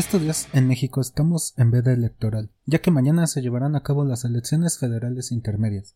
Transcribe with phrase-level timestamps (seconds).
[0.00, 4.02] Estos días en México estamos en veda electoral, ya que mañana se llevarán a cabo
[4.02, 5.94] las elecciones federales intermedias.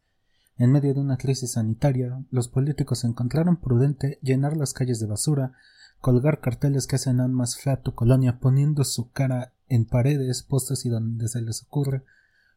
[0.59, 5.55] En medio de una crisis sanitaria, los políticos encontraron prudente llenar las calles de basura,
[6.03, 10.84] colgar carteles que hacen aún más fea tu colonia poniendo su cara en paredes, postes
[10.84, 12.05] y donde se les ocurre,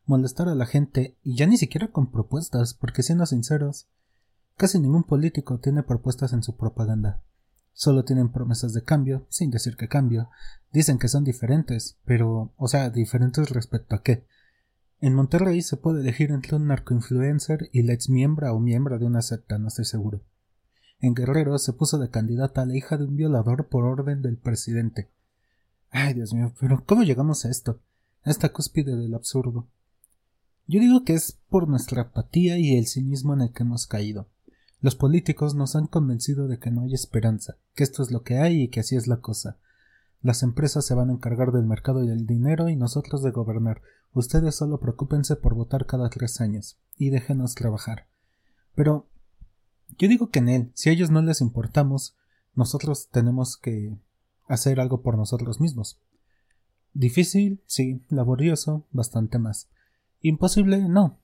[0.06, 3.88] molestar a la gente y ya ni siquiera con propuestas, porque siendo sinceros,
[4.58, 7.22] casi ningún político tiene propuestas en su propaganda.
[7.78, 10.32] Solo tienen promesas de cambio, sin decir que cambio.
[10.74, 14.26] Dicen que son diferentes, pero, o sea, diferentes respecto a qué.
[15.00, 19.06] En Monterrey se puede elegir entre un narcoinfluencer y la ex miembro o miembro de
[19.06, 20.24] una secta, no estoy seguro.
[21.02, 24.38] En Guerrero se puso de candidata a la hija de un violador por orden del
[24.38, 25.12] presidente.
[25.92, 27.80] Ay, Dios mío, pero ¿cómo llegamos a esto?
[28.24, 29.68] A esta cúspide del absurdo.
[30.66, 34.28] Yo digo que es por nuestra apatía y el cinismo en el que hemos caído.
[34.80, 38.38] Los políticos nos han convencido de que no hay esperanza, que esto es lo que
[38.38, 39.58] hay y que así es la cosa.
[40.22, 43.82] Las empresas se van a encargar del mercado y del dinero y nosotros de gobernar.
[44.14, 48.08] Ustedes solo preocúpense por votar cada tres años y déjenos trabajar.
[48.76, 49.08] Pero
[49.98, 52.16] yo digo que en él, si a ellos no les importamos,
[52.54, 53.98] nosotros tenemos que
[54.48, 56.00] hacer algo por nosotros mismos.
[56.94, 59.70] Difícil, sí, laborioso, bastante más.
[60.22, 61.20] Imposible, no,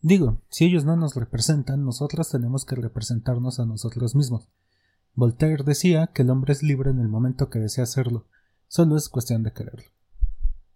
[0.00, 4.48] Digo, si ellos no nos representan, nosotros tenemos que representarnos a nosotros mismos.
[5.14, 8.26] Voltaire decía que el hombre es libre en el momento que desea hacerlo,
[8.68, 9.90] solo es cuestión de quererlo.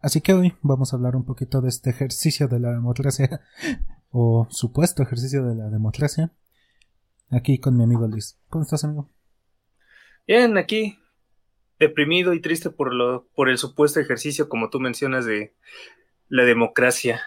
[0.00, 3.42] Así que hoy vamos a hablar un poquito de este ejercicio de la democracia,
[4.10, 6.32] o supuesto ejercicio de la democracia,
[7.30, 8.38] aquí con mi amigo Luis.
[8.48, 9.10] ¿Cómo estás, amigo?
[10.26, 10.98] Bien, aquí,
[11.78, 15.54] deprimido y triste por, lo, por el supuesto ejercicio, como tú mencionas, de
[16.28, 17.20] la democracia.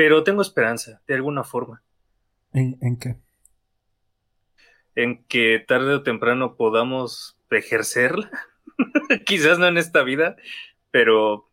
[0.00, 1.82] Pero tengo esperanza, de alguna forma.
[2.54, 3.16] ¿En, qué?
[4.94, 8.30] En que tarde o temprano podamos ejercerla.
[9.26, 10.36] quizás no en esta vida,
[10.90, 11.50] pero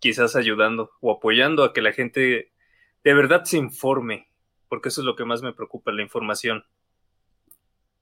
[0.00, 2.52] quizás ayudando o apoyando a que la gente
[3.04, 4.28] de verdad se informe,
[4.68, 6.64] porque eso es lo que más me preocupa, la información.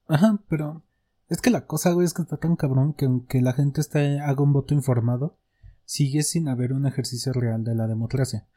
[0.09, 0.83] Ajá, pero
[1.29, 3.83] es que la cosa, güey, es que está tan cabrón que aunque la gente
[4.21, 5.39] haga un voto informado,
[5.85, 8.49] sigue sin haber un ejercicio real de la democracia.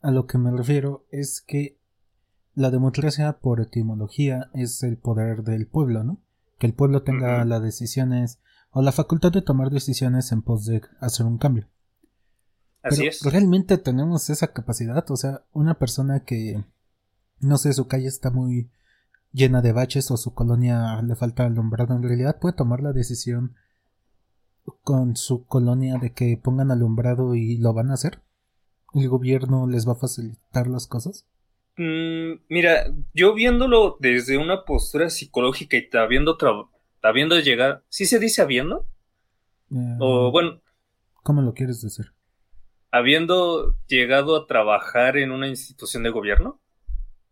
[0.00, 1.78] A lo que me refiero es que
[2.54, 6.20] la democracia, por etimología, es el poder del pueblo, ¿no?
[6.58, 10.82] Que el pueblo tenga las decisiones o la facultad de tomar decisiones en pos de
[11.00, 11.68] hacer un cambio.
[12.82, 13.22] Así es.
[13.22, 16.64] Realmente tenemos esa capacidad, o sea, una persona que,
[17.40, 18.70] no sé, su calle está muy
[19.32, 23.54] llena de baches o su colonia le falta alumbrado, en realidad puede tomar la decisión
[24.82, 28.22] con su colonia de que pongan alumbrado y lo van a hacer
[28.94, 31.26] el gobierno les va a facilitar las cosas?
[31.76, 36.36] Mm, mira, yo viéndolo desde una postura psicológica y habiendo,
[37.02, 38.86] habiendo llegar, ¿sí se dice habiendo?
[39.70, 40.60] Eh, o bueno.
[41.22, 42.12] ¿Cómo lo quieres decir?
[42.90, 46.60] Habiendo llegado a trabajar en una institución de gobierno.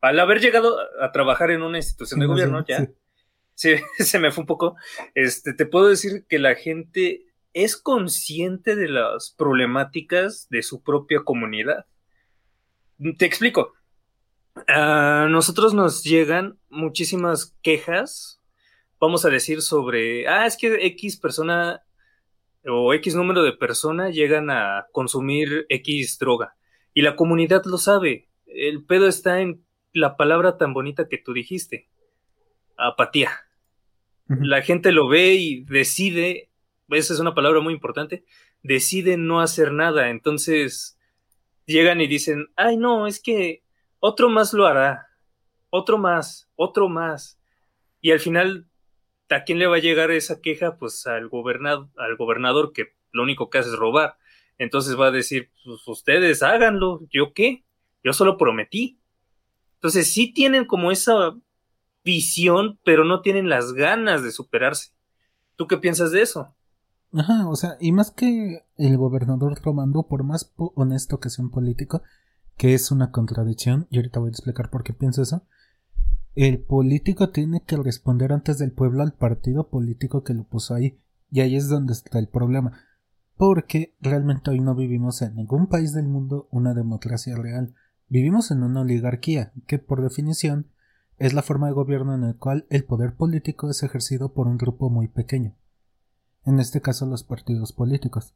[0.00, 2.89] Al haber llegado a trabajar en una institución de gobierno, ya.
[3.55, 3.75] Sí.
[3.99, 4.77] se me fue un poco.
[5.15, 7.25] Este, te puedo decir que la gente
[7.56, 11.87] es consciente de las problemáticas de su propia comunidad.
[13.17, 13.72] Te explico.
[14.69, 18.43] A nosotros nos llegan muchísimas quejas,
[19.00, 21.83] vamos a decir, sobre, ah, es que X persona
[22.66, 26.56] o X número de personas llegan a consumir X droga.
[26.93, 28.28] Y la comunidad lo sabe.
[28.45, 29.65] El pedo está en
[29.95, 31.89] la palabra tan bonita que tú dijiste.
[32.77, 33.31] Apatía.
[34.28, 36.50] La gente lo ve y decide
[36.91, 38.24] esa es una palabra muy importante,
[38.62, 40.10] deciden no hacer nada.
[40.10, 40.98] Entonces
[41.66, 43.62] llegan y dicen, ay no, es que
[44.00, 45.08] otro más lo hará,
[45.70, 47.41] otro más, otro más.
[48.00, 48.69] Y al final,
[49.30, 50.76] ¿a quién le va a llegar esa queja?
[50.78, 51.30] Pues al,
[51.97, 54.16] al gobernador que lo único que hace es robar.
[54.58, 57.64] Entonces va a decir, pues ustedes háganlo, ¿yo qué?
[58.03, 58.98] Yo solo prometí.
[59.74, 61.36] Entonces sí tienen como esa
[62.04, 64.92] visión, pero no tienen las ganas de superarse.
[65.56, 66.55] ¿Tú qué piensas de eso?
[67.16, 71.51] Ajá, o sea, y más que el gobernador Romando, por más honesto que sea un
[71.51, 72.03] político,
[72.59, 75.42] que es una contradicción, y ahorita voy a explicar por qué pienso eso,
[76.34, 81.01] el político tiene que responder antes del pueblo al partido político que lo puso ahí,
[81.30, 82.80] y ahí es donde está el problema,
[83.39, 87.74] porque realmente hoy no vivimos en ningún país del mundo una democracia real,
[88.10, 90.66] vivimos en una oligarquía, que por definición
[91.16, 94.59] es la forma de gobierno en el cual el poder político es ejercido por un
[94.59, 95.54] grupo muy pequeño
[96.47, 98.34] en este caso los partidos políticos.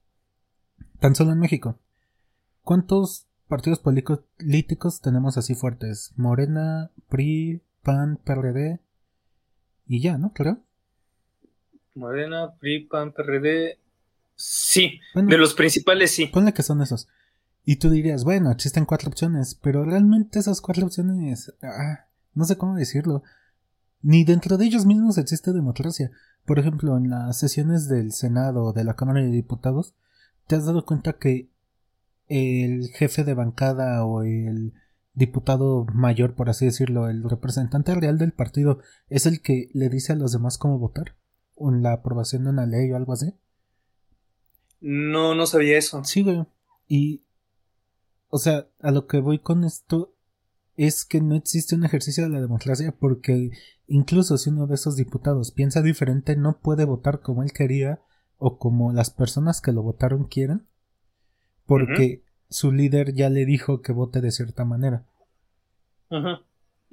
[0.98, 1.78] Tan solo en México.
[2.62, 6.12] ¿Cuántos partidos políticos tenemos así fuertes?
[6.16, 8.80] Morena, PRI, PAN, PRD
[9.86, 10.32] y ya, ¿no?
[10.32, 10.58] Creo.
[11.94, 13.78] Morena, PRI, PAN, PRD.
[14.34, 16.26] Sí, de los principales sí.
[16.26, 17.08] Ponle que son esos.
[17.64, 22.56] Y tú dirías, bueno, existen cuatro opciones, pero realmente esas cuatro opciones, ah, no sé
[22.56, 23.22] cómo decirlo,
[24.02, 26.10] ni dentro de ellos mismos existe democracia.
[26.44, 29.94] Por ejemplo, en las sesiones del Senado o de la Cámara de Diputados,
[30.46, 31.50] ¿te has dado cuenta que
[32.26, 34.72] el jefe de bancada o el
[35.12, 40.12] diputado mayor, por así decirlo, el representante real del partido, es el que le dice
[40.12, 41.16] a los demás cómo votar?
[41.56, 43.34] ¿O en la aprobación de una ley o algo así?
[44.80, 46.02] No, no sabía eso.
[46.04, 46.46] Sí, güey.
[46.88, 47.24] Y.
[48.28, 50.14] O sea, a lo que voy con esto
[50.86, 53.50] es que no existe un ejercicio de la democracia porque
[53.86, 58.00] incluso si uno de esos diputados piensa diferente no puede votar como él quería
[58.38, 60.66] o como las personas que lo votaron quieren
[61.66, 65.06] porque su líder ya le dijo que vote de cierta manera.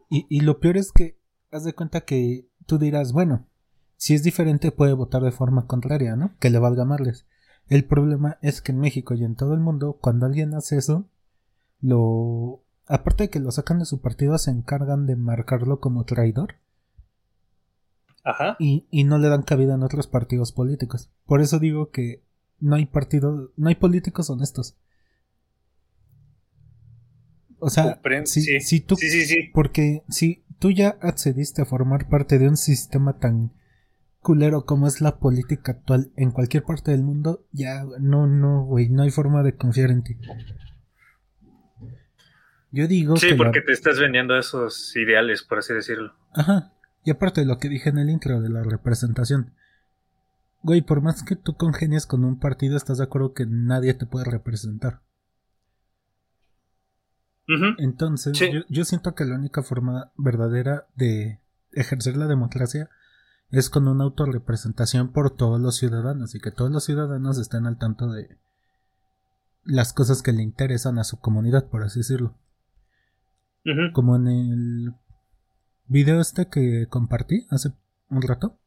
[0.10, 1.18] y, y lo peor es que
[1.50, 3.48] haz de cuenta que tú dirás, bueno,
[3.95, 6.36] si es diferente puede votar de forma contraria, ¿no?
[6.39, 7.25] Que le valga marles.
[7.69, 11.10] El problema es que en México y en todo el mundo, cuando alguien hace eso,
[11.80, 16.56] lo aparte de que lo sacan de su partido, se encargan de marcarlo como traidor.
[18.24, 18.57] Ajá.
[18.60, 21.10] Y, y no le dan cabida en otros partidos políticos.
[21.25, 22.24] Por eso digo que
[22.60, 24.75] no hay partido, no hay políticos honestos.
[27.60, 28.60] O sea, si, sí.
[28.60, 33.18] si tú, sí, sí, porque si tú ya accediste a formar parte de un sistema
[33.18, 33.51] tan
[34.19, 38.89] culero como es la política actual en cualquier parte del mundo, ya no, no, güey,
[38.89, 40.18] no hay forma de confiar en ti.
[42.77, 46.13] Yo digo sí, porque te estás vendiendo esos ideales, por así decirlo.
[46.35, 46.74] Ajá.
[47.03, 49.56] Y aparte de lo que dije en el intro de la representación.
[50.62, 54.06] Güey, por más que tú congenies con un partido, estás de acuerdo que nadie te
[54.06, 55.01] puede representar.
[57.79, 61.39] Entonces, yo, yo, siento que la única forma verdadera de
[61.71, 62.91] ejercer la democracia
[63.50, 67.79] es con una autorrepresentación por todos los ciudadanos y que todos los ciudadanos estén al
[67.79, 68.38] tanto de
[69.63, 72.35] las cosas que le interesan a su comunidad, por así decirlo.
[73.94, 74.94] Como en el
[75.88, 77.72] video este que compartí hace
[78.10, 78.58] un rato.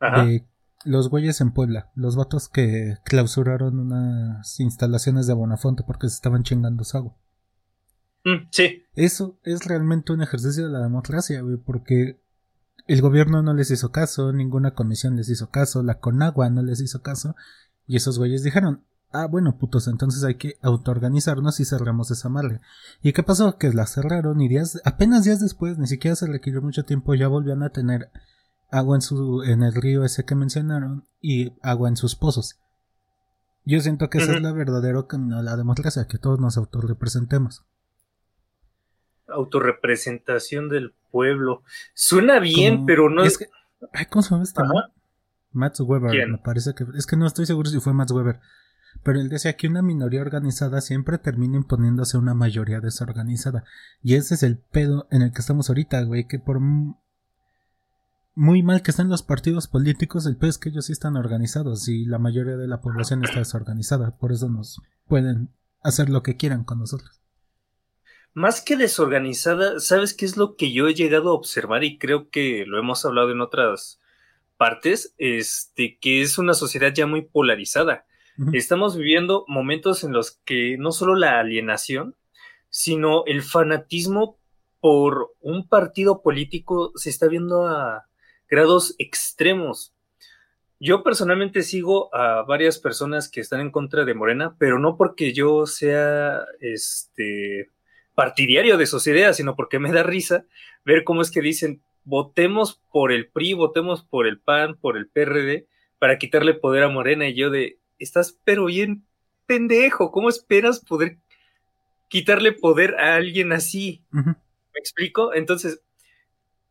[0.00, 0.46] De
[0.84, 6.44] los güeyes en Puebla, los vatos que clausuraron unas instalaciones de Bonafonte porque se estaban
[6.44, 7.16] chingando su agua.
[8.24, 8.84] Mm, sí.
[8.94, 12.20] Eso es realmente un ejercicio de la democracia, güey, porque
[12.86, 16.80] el gobierno no les hizo caso, ninguna comisión les hizo caso, la Conagua no les
[16.80, 17.34] hizo caso,
[17.86, 22.60] y esos güeyes dijeron, ah, bueno, putos, entonces hay que autoorganizarnos y cerramos esa madre.
[23.02, 23.58] ¿Y qué pasó?
[23.58, 27.28] Que la cerraron y días, apenas días después, ni siquiera se requirió mucho tiempo, ya
[27.28, 28.10] volvían a tener
[28.70, 32.58] agua en su, en el río ese que mencionaron y agua en sus pozos.
[33.64, 37.66] Yo siento que ese es la verdadero camino a la democracia, que todos nos autorrepresentemos.
[39.26, 41.62] Autorrepresentación del pueblo.
[41.92, 43.38] Suena bien, pero no es.
[44.08, 44.62] ¿Cómo se llama este?
[45.52, 46.86] Matt Weber, me parece que.
[46.96, 48.40] Es que no estoy seguro si fue Matt Weber.
[49.02, 53.64] Pero él decía que una minoría organizada siempre termina imponiéndose una mayoría desorganizada.
[54.02, 56.26] Y ese es el pedo en el que estamos ahorita, güey.
[56.26, 56.60] Que por
[58.34, 61.88] muy mal que estén los partidos políticos, el pedo es que ellos sí están organizados
[61.88, 64.16] y la mayoría de la población está desorganizada.
[64.18, 65.50] Por eso nos pueden
[65.82, 67.20] hacer lo que quieran con nosotros.
[68.34, 71.82] Más que desorganizada, ¿sabes qué es lo que yo he llegado a observar?
[71.82, 74.00] Y creo que lo hemos hablado en otras
[74.56, 78.04] partes, este, que es una sociedad ya muy polarizada
[78.52, 82.14] Estamos viviendo momentos en los que no solo la alienación,
[82.70, 84.38] sino el fanatismo
[84.80, 88.06] por un partido político se está viendo a
[88.48, 89.92] grados extremos.
[90.80, 95.32] Yo personalmente sigo a varias personas que están en contra de Morena, pero no porque
[95.32, 97.70] yo sea este
[98.14, 100.44] partidario de sus ideas, sino porque me da risa
[100.84, 105.08] ver cómo es que dicen votemos por el PRI, votemos por el PAN, por el
[105.08, 105.66] PRD,
[105.98, 107.28] para quitarle poder a Morena.
[107.28, 109.04] Y yo de, estás pero bien
[109.46, 110.10] pendejo.
[110.10, 111.18] ¿Cómo esperas poder
[112.08, 114.04] quitarle poder a alguien así?
[114.10, 114.34] ¿Me
[114.74, 115.34] explico?
[115.34, 115.80] Entonces,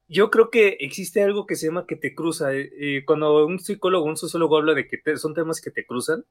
[0.08, 2.54] yo creo que existe algo que se llama que te cruza.
[2.54, 6.26] Eh, eh, cuando un psicólogo, un sociólogo habla de que son temas que te cruzan,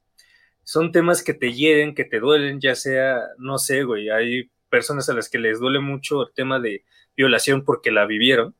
[0.62, 5.08] son temas que te hieren, que te duelen, ya sea, no sé, güey, hay personas
[5.08, 6.84] a las que les duele mucho el tema de
[7.16, 8.54] violación porque la vivieron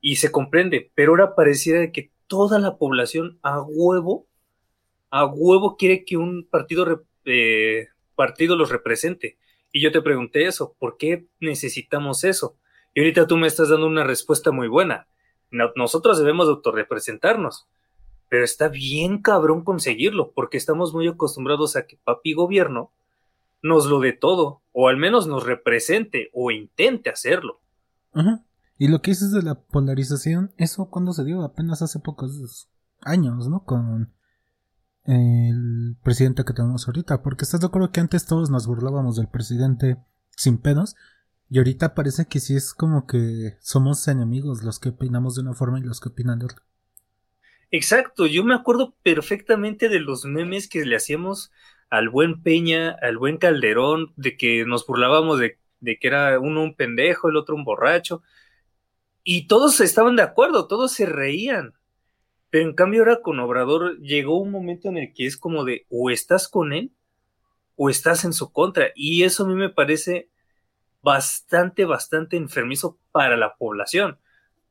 [0.00, 4.26] y se comprende, pero ahora pareciera que toda la población a huevo
[5.14, 9.38] a huevo quiere que un partido, eh, partido los represente.
[9.70, 12.56] Y yo te pregunté eso, ¿por qué necesitamos eso?
[12.94, 15.06] Y ahorita tú me estás dando una respuesta muy buena.
[15.76, 17.68] nosotros debemos autorrepresentarnos,
[18.28, 22.90] pero está bien cabrón conseguirlo, porque estamos muy acostumbrados a que papi gobierno
[23.62, 27.60] nos lo dé todo, o al menos nos represente o intente hacerlo.
[28.78, 32.68] Y lo que dices de la polarización, eso cuando se dio apenas hace pocos
[33.00, 33.64] años, ¿no?
[33.64, 34.12] Con
[35.04, 39.28] el presidente que tenemos ahorita, porque estás de acuerdo que antes todos nos burlábamos del
[39.28, 39.98] presidente
[40.36, 40.96] sin pedos,
[41.50, 45.54] y ahorita parece que sí es como que somos enemigos los que opinamos de una
[45.54, 46.62] forma y los que opinan de otra.
[47.70, 51.50] Exacto, yo me acuerdo perfectamente de los memes que le hacíamos
[51.90, 56.62] al buen Peña, al buen Calderón, de que nos burlábamos de, de que era uno
[56.62, 58.22] un pendejo, el otro un borracho,
[59.22, 61.74] y todos estaban de acuerdo, todos se reían.
[62.54, 65.86] Pero en cambio ahora con Obrador llegó un momento en el que es como de
[65.90, 66.92] o estás con él
[67.74, 68.90] o estás en su contra.
[68.94, 70.30] Y eso a mí me parece
[71.02, 74.20] bastante, bastante enfermizo para la población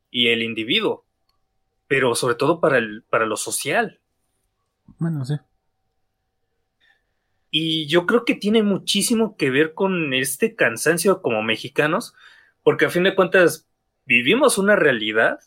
[0.10, 1.04] y el individuo,
[1.90, 4.00] pero sobre todo para, el, para lo social.
[4.98, 5.34] Bueno, sí.
[7.52, 12.16] Y yo creo que tiene muchísimo que ver con este cansancio como mexicanos,
[12.64, 13.68] porque a fin de cuentas
[14.06, 15.42] vivimos una realidad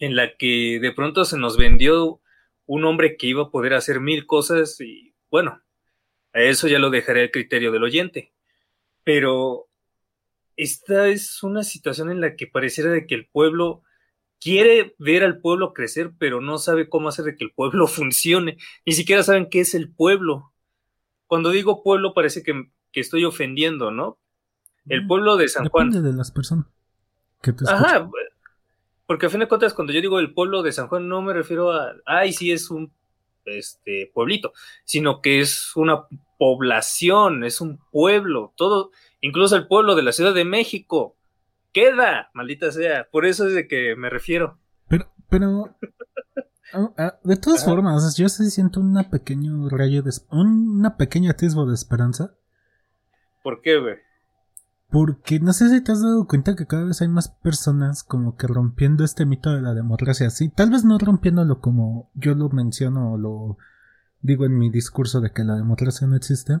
[0.00, 2.20] en la que de pronto se nos vendió
[2.66, 5.60] un hombre que iba a poder hacer mil cosas y bueno,
[6.32, 8.32] a eso ya lo dejaré al criterio del oyente.
[9.04, 9.68] Pero
[10.56, 13.82] esta es una situación en la que pareciera de que el pueblo
[14.40, 18.56] quiere ver al pueblo crecer, pero no sabe cómo hacer de que el pueblo funcione.
[18.86, 20.52] Ni siquiera saben qué es el pueblo.
[21.26, 24.18] Cuando digo pueblo parece que, estoy ofendiendo, ¿no?
[24.86, 25.90] El mm, pueblo de San Juan.
[25.90, 26.66] de las personas.
[27.66, 28.10] Ajá,
[29.10, 31.32] porque a fin de cuentas cuando yo digo el pueblo de San Juan no me
[31.32, 32.92] refiero a, ay, sí es un
[33.44, 34.52] este pueblito,
[34.84, 36.06] sino que es una
[36.38, 41.16] población, es un pueblo, todo, incluso el pueblo de la Ciudad de México,
[41.72, 44.60] queda, maldita sea, por eso es de que me refiero.
[44.86, 45.76] Pero, pero,
[46.72, 51.66] ah, ah, de todas formas, yo sí siento una pequeño rayo de, una pequeña atisbo
[51.66, 52.36] de esperanza.
[53.42, 53.96] ¿Por qué, güey?
[54.90, 58.36] Porque no sé si te has dado cuenta que cada vez hay más personas como
[58.36, 60.48] que rompiendo este mito de la democracia así.
[60.48, 63.58] Tal vez no rompiéndolo como yo lo menciono o lo
[64.20, 66.60] digo en mi discurso de que la democracia no existe.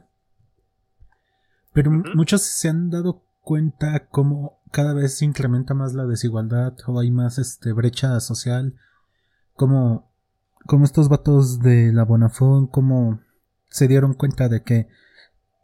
[1.72, 7.00] Pero muchos se han dado cuenta como cada vez se incrementa más la desigualdad o
[7.00, 8.76] hay más este brecha social.
[9.54, 10.08] Como,
[10.66, 13.20] como estos vatos de la Bonafón, como
[13.68, 14.88] se dieron cuenta de que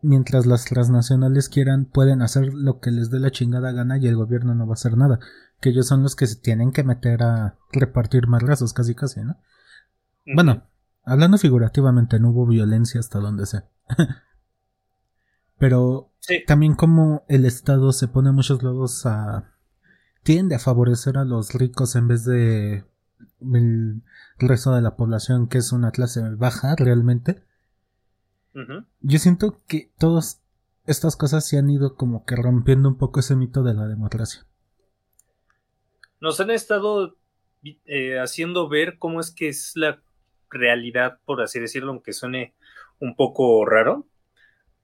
[0.06, 4.16] mientras las transnacionales quieran, pueden hacer lo que les dé la chingada gana y el
[4.16, 5.18] gobierno no va a hacer nada.
[5.60, 9.20] Que ellos son los que se tienen que meter a repartir más rasos, casi casi,
[9.20, 9.38] ¿no?
[10.34, 10.64] Bueno,
[11.04, 13.64] hablando figurativamente, no hubo violencia hasta donde sé.
[15.58, 16.12] Pero
[16.46, 19.54] también como el Estado se pone muchos lados a...
[20.22, 22.84] tiende a favorecer a los ricos en vez de
[23.40, 24.02] el
[24.38, 27.45] resto de la población que es una clase baja realmente
[29.00, 30.42] yo siento que todas
[30.86, 34.46] estas cosas se han ido como que rompiendo un poco ese mito de la democracia.
[36.20, 37.16] Nos han estado
[37.84, 40.00] eh, haciendo ver cómo es que es la
[40.50, 42.54] realidad, por así decirlo, aunque suene
[42.98, 44.06] un poco raro.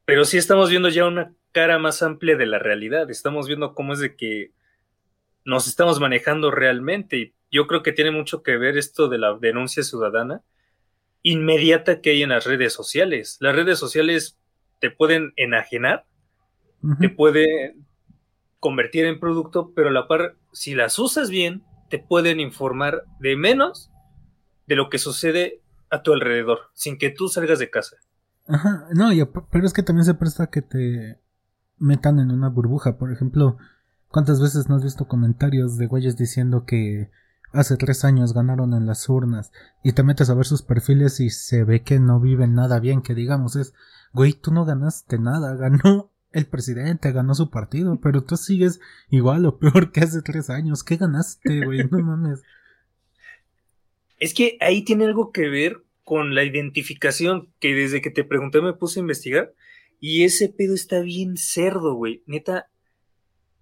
[0.05, 3.11] Pero sí estamos viendo ya una cara más amplia de la realidad.
[3.11, 4.52] Estamos viendo cómo es de que
[5.45, 7.17] nos estamos manejando realmente.
[7.17, 10.43] Y yo creo que tiene mucho que ver esto de la denuncia ciudadana
[11.23, 13.37] inmediata que hay en las redes sociales.
[13.41, 14.38] Las redes sociales
[14.81, 16.07] te pueden enajenar,
[16.99, 17.87] te pueden
[18.59, 23.37] convertir en producto, pero a la par, si las usas bien, te pueden informar de
[23.37, 23.91] menos
[24.67, 25.61] de lo que sucede
[25.91, 27.97] a tu alrededor, sin que tú salgas de casa.
[28.47, 29.11] Ajá, no,
[29.50, 31.21] pero es que también se presta que te
[31.79, 32.99] metan en una burbuja.
[32.99, 33.59] Por ejemplo,
[34.09, 37.11] ¿cuántas veces no has visto comentarios de güeyes diciendo que
[37.52, 41.30] hace tres años ganaron en las urnas y te metes a ver sus perfiles y
[41.30, 43.75] se ve que no viven nada bien, que digamos es,
[44.12, 48.80] güey, tú no ganaste nada, ganó el presidente, ganó su partido, pero tú sigues
[49.11, 51.85] igual o peor que hace tres años, ¿qué ganaste, güey?
[51.90, 52.42] No mames.
[54.18, 58.61] Es que ahí tiene algo que ver con la identificación que desde que te pregunté
[58.61, 59.52] me puse a investigar
[60.00, 62.23] y ese pedo está bien cerdo, güey.
[62.26, 62.68] Neta,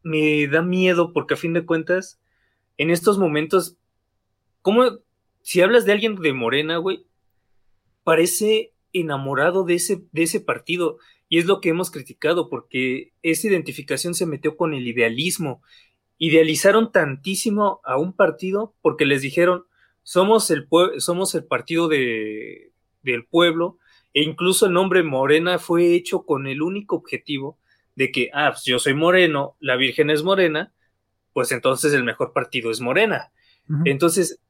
[0.02, 2.20] me da miedo porque a fin de cuentas,
[2.80, 3.76] en estos momentos
[4.62, 4.98] ¿Cómo,
[5.42, 7.06] si hablas de alguien de Morena, güey,
[8.04, 10.98] parece enamorado de ese, de ese partido?
[11.28, 15.62] Y es lo que hemos criticado, porque esa identificación se metió con el idealismo.
[16.18, 19.64] Idealizaron tantísimo a un partido porque les dijeron,
[20.02, 20.68] somos el,
[20.98, 22.72] somos el partido de,
[23.02, 23.78] del pueblo,
[24.12, 27.58] e incluso el nombre Morena fue hecho con el único objetivo
[27.94, 30.72] de que, ah, pues yo soy moreno, la Virgen es morena,
[31.32, 33.32] pues entonces el mejor partido es Morena.
[33.84, 34.40] Entonces,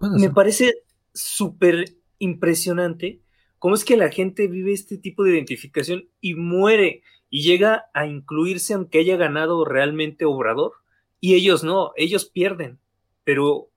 [0.00, 0.82] me parece
[1.12, 3.20] súper impresionante
[3.58, 8.06] cómo es que la gente vive este tipo de identificación y muere y llega a
[8.06, 10.72] incluirse aunque haya ganado realmente Obrador.
[11.20, 12.78] Y ellos no, ellos pierden,
[13.24, 13.70] pero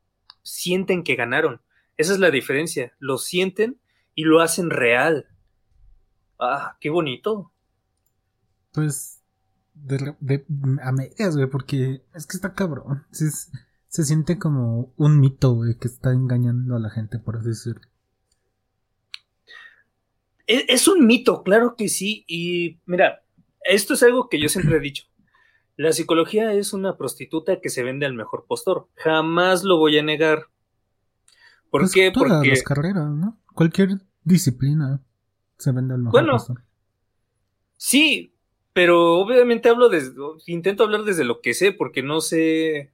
[0.43, 1.61] sienten que ganaron.
[1.97, 2.93] Esa es la diferencia.
[2.99, 3.79] Lo sienten
[4.15, 5.27] y lo hacen real.
[6.39, 7.51] Ah, qué bonito.
[8.71, 9.20] Pues,
[9.83, 10.45] de,
[10.83, 13.05] a medias, güey, porque es que está cabrón.
[13.11, 17.81] se siente como un mito, güey, que está engañando a la gente, por así decirlo.
[20.47, 22.23] Es, es un mito, claro que sí.
[22.27, 23.23] Y mira,
[23.63, 25.05] esto es algo que yo siempre he dicho.
[25.77, 28.87] La psicología es una prostituta que se vende al mejor postor.
[28.95, 30.47] Jamás lo voy a negar.
[31.69, 32.11] ¿Por pues qué?
[32.11, 33.39] Todas Porque las carreras, ¿no?
[33.53, 33.89] Cualquier
[34.23, 35.01] disciplina
[35.57, 36.63] se vende al mejor postor.
[37.77, 38.35] Sí,
[38.73, 40.13] pero obviamente hablo desde,
[40.47, 42.91] intento hablar desde lo que sé, porque no sé,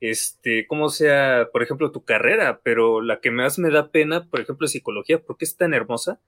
[0.00, 4.40] este, cómo sea, por ejemplo, tu carrera, pero la que más me da pena, por
[4.40, 6.20] ejemplo, es psicología, porque es tan hermosa,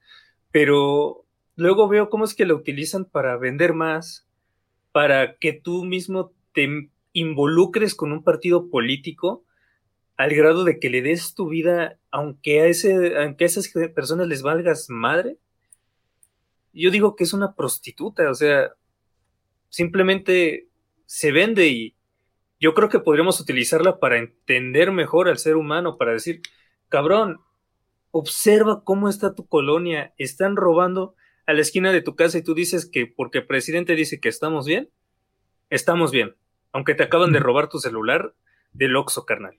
[0.50, 1.24] pero
[1.56, 4.26] luego veo cómo es que la utilizan para vender más,
[4.92, 9.44] para que tú mismo te involucres con un partido político
[10.16, 14.28] al grado de que le des tu vida, aunque a, ese, aunque a esas personas
[14.28, 15.38] les valgas madre.
[16.72, 18.72] Yo digo que es una prostituta, o sea,
[19.68, 20.68] simplemente
[21.06, 21.96] se vende y
[22.60, 26.42] yo creo que podríamos utilizarla para entender mejor al ser humano, para decir,
[26.88, 27.40] cabrón,
[28.12, 31.14] observa cómo está tu colonia, están robando
[31.46, 34.28] a la esquina de tu casa y tú dices que porque el presidente dice que
[34.28, 34.90] estamos bien,
[35.70, 36.36] estamos bien.
[36.72, 38.34] Aunque te acaban de robar tu celular
[38.72, 39.58] del Oxxo, carnal.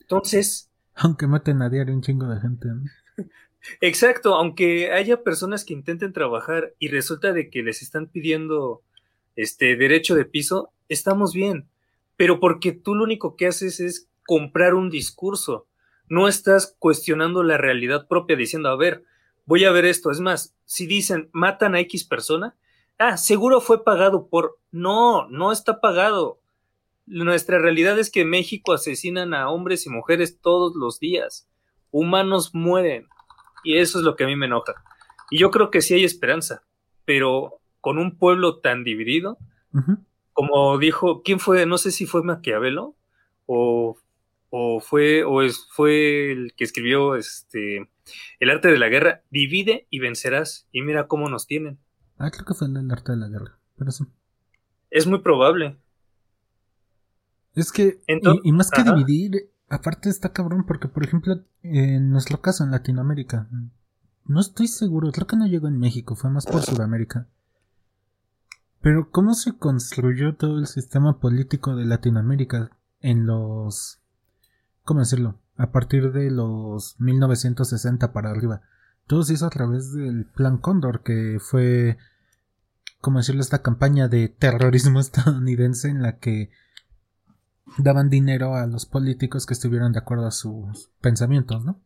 [0.00, 0.70] Entonces.
[0.94, 2.68] Aunque maten a diario un chingo de gente.
[3.80, 8.82] Exacto, aunque haya personas que intenten trabajar y resulta de que les están pidiendo
[9.36, 11.68] este derecho de piso, estamos bien.
[12.16, 15.66] Pero porque tú lo único que haces es comprar un discurso.
[16.08, 19.04] No estás cuestionando la realidad propia diciendo, a ver,
[19.46, 20.10] voy a ver esto.
[20.10, 22.56] Es más, si dicen matan a X persona,
[22.98, 24.58] ah, seguro fue pagado por...
[24.70, 26.40] No, no está pagado.
[27.06, 31.48] Nuestra realidad es que en México asesinan a hombres y mujeres todos los días.
[31.90, 33.08] Humanos mueren.
[33.64, 34.74] Y eso es lo que a mí me enoja.
[35.30, 36.62] Y yo creo que sí hay esperanza,
[37.04, 39.38] pero con un pueblo tan dividido,
[40.32, 41.66] como dijo, ¿quién fue?
[41.66, 42.96] No sé si fue Maquiavelo
[43.46, 43.96] o,
[44.50, 47.88] o fue, o es, fue el que escribió este
[48.38, 50.66] el arte de la guerra, divide y vencerás.
[50.72, 51.78] Y mira cómo nos tienen.
[52.18, 53.58] Ah, creo que fue el arte de la guerra.
[53.76, 54.04] Pero sí.
[54.90, 55.78] Es muy probable.
[57.54, 58.00] Es que,
[58.44, 63.48] y, más que dividir, aparte está cabrón, porque por ejemplo, en nuestro caso en Latinoamérica,
[64.26, 67.26] no estoy seguro, creo que no llegó en México, fue más por Sudamérica.
[68.82, 74.00] Pero ¿cómo se construyó todo el sistema político de Latinoamérica en los...
[74.84, 75.38] ¿Cómo decirlo?
[75.60, 78.62] a partir de los 1960 para arriba.
[79.06, 81.98] Todo se hizo a través del Plan Cóndor, que fue,
[83.02, 86.50] como decirlo, esta campaña de terrorismo estadounidense en la que
[87.78, 91.80] daban dinero a los políticos que estuvieran de acuerdo a sus pensamientos, ¿no?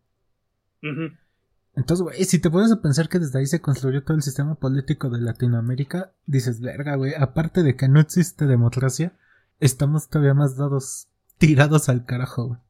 [1.76, 5.10] Entonces, güey, si te puedes pensar que desde ahí se construyó todo el sistema político
[5.10, 9.12] de Latinoamérica, dices, verga, güey, aparte de que no existe democracia,
[9.60, 11.08] estamos todavía más dados
[11.38, 12.60] tirados al carajo, güey.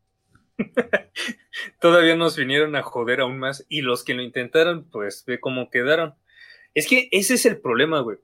[1.81, 5.71] Todavía nos vinieron a joder aún más y los que lo intentaron, pues ve cómo
[5.71, 6.15] quedaron.
[6.73, 8.19] Es que ese es el problema, güey.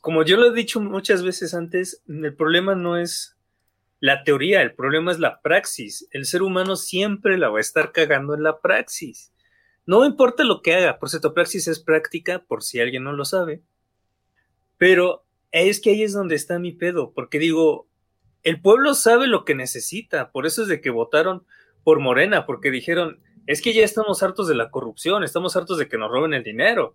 [0.00, 3.37] Como yo lo he dicho muchas veces antes, el problema no es
[4.00, 6.08] la teoría, el problema es la praxis.
[6.12, 9.32] El ser humano siempre la va a estar cagando en la praxis.
[9.86, 13.24] No importa lo que haga, por cierto, praxis es práctica, por si alguien no lo
[13.24, 13.62] sabe.
[14.76, 17.88] Pero es que ahí es donde está mi pedo, porque digo,
[18.42, 21.44] el pueblo sabe lo que necesita, por eso es de que votaron
[21.84, 25.88] por Morena, porque dijeron, es que ya estamos hartos de la corrupción, estamos hartos de
[25.88, 26.94] que nos roben el dinero,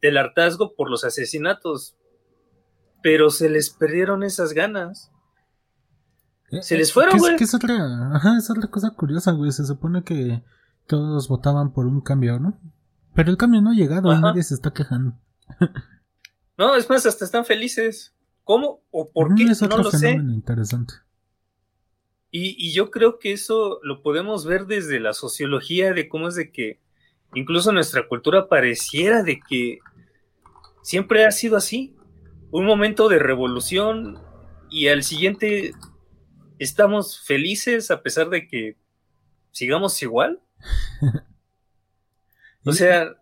[0.00, 1.96] del hartazgo por los asesinatos,
[3.02, 5.10] pero se les perdieron esas ganas.
[6.52, 7.36] Eh, se les eh, fueron, güey.
[7.40, 9.50] es otra, ajá, es otra cosa curiosa, güey.
[9.50, 10.42] Se supone que
[10.86, 12.58] todos votaban por un cambio, ¿no?
[13.14, 15.14] Pero el cambio no ha llegado, nadie se está quejando.
[16.58, 18.14] no, es más, hasta están felices.
[18.44, 19.44] ¿Cómo o por qué?
[19.44, 20.12] no lo sé.
[20.12, 20.94] Interesante.
[22.34, 26.50] Y, yo creo que eso lo podemos ver desde la sociología de cómo es de
[26.50, 26.80] que
[27.34, 29.80] incluso nuestra cultura pareciera de que
[30.82, 31.94] siempre ha sido así.
[32.50, 34.18] Un momento de revolución
[34.70, 35.74] y al siguiente
[36.62, 38.76] estamos felices a pesar de que
[39.50, 40.40] sigamos igual.
[42.64, 43.16] o sea,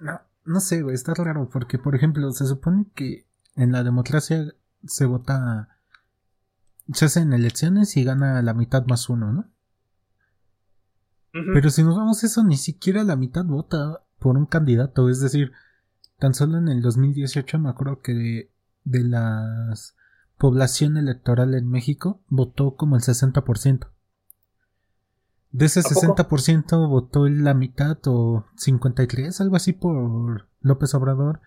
[0.00, 4.54] no, no, sé, güey, está raro porque, por ejemplo, se supone que en la democracia
[4.84, 5.68] se vota
[6.92, 9.48] se hacen elecciones y gana la mitad más uno, ¿no?
[11.32, 15.08] Pero si nos vamos a eso, ni siquiera la mitad vota por un candidato.
[15.08, 15.52] Es decir,
[16.18, 18.50] tan solo en el 2018 me acuerdo que de,
[18.84, 19.72] de la
[20.42, 23.86] población electoral en México votó como el 60%.
[25.52, 31.42] De ese 60% votó la mitad o 53, algo así por López Obrador,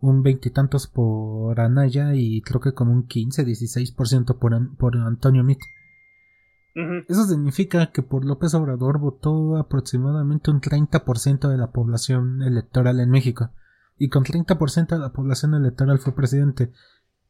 [0.00, 5.60] un veintitantos por Anaya y creo que como un 15, 16% por, por Antonio Mitt.
[7.08, 13.10] Eso significa que por López Obrador votó aproximadamente un 30% de la población electoral en
[13.10, 13.50] México.
[13.98, 16.72] Y con 30% de la población electoral fue presidente.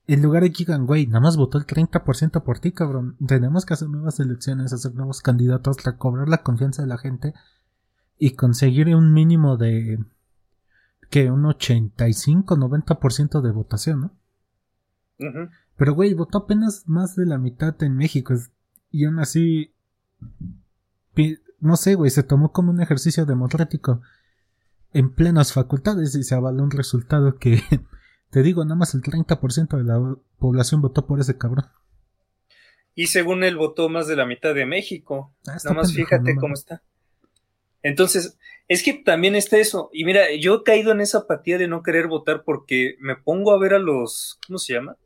[0.06, 3.16] En lugar de que digan, güey, nada más votó el 30% por ti, cabrón.
[3.26, 7.34] Tenemos que hacer nuevas elecciones, hacer nuevos candidatos, recobrar la confianza de la gente
[8.18, 9.98] y conseguir un mínimo de
[11.10, 14.16] que un 85-90% de votación, ¿no?
[15.76, 18.34] Pero, güey, votó apenas más de la mitad en México.
[18.90, 19.74] Y aún así,
[21.60, 24.00] no sé, güey, se tomó como un ejercicio democrático
[24.92, 27.62] en plenas facultades y se avaló un resultado que,
[28.30, 31.66] te digo, nada más el 30% de la población votó por ese cabrón.
[32.94, 35.34] Y según él votó más de la mitad de México.
[35.46, 36.82] Ah, nada más fíjate cómo está.
[37.82, 38.36] Entonces,
[38.68, 39.90] es que también está eso.
[39.92, 43.52] Y mira, yo he caído en esa apatía de no querer votar porque me pongo
[43.52, 44.96] a ver a los, ¿cómo se llama?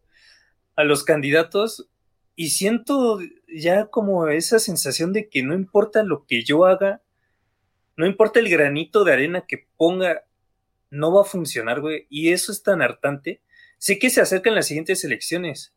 [0.77, 1.89] A los candidatos
[2.37, 7.03] y siento ya como esa sensación de que no importa lo que yo haga,
[7.97, 10.25] no importa el granito de arena que ponga,
[10.95, 12.07] no va a funcionar, güey.
[12.09, 13.43] Y eso es tan hartante.
[13.79, 15.75] Sé que se acercan las siguientes elecciones.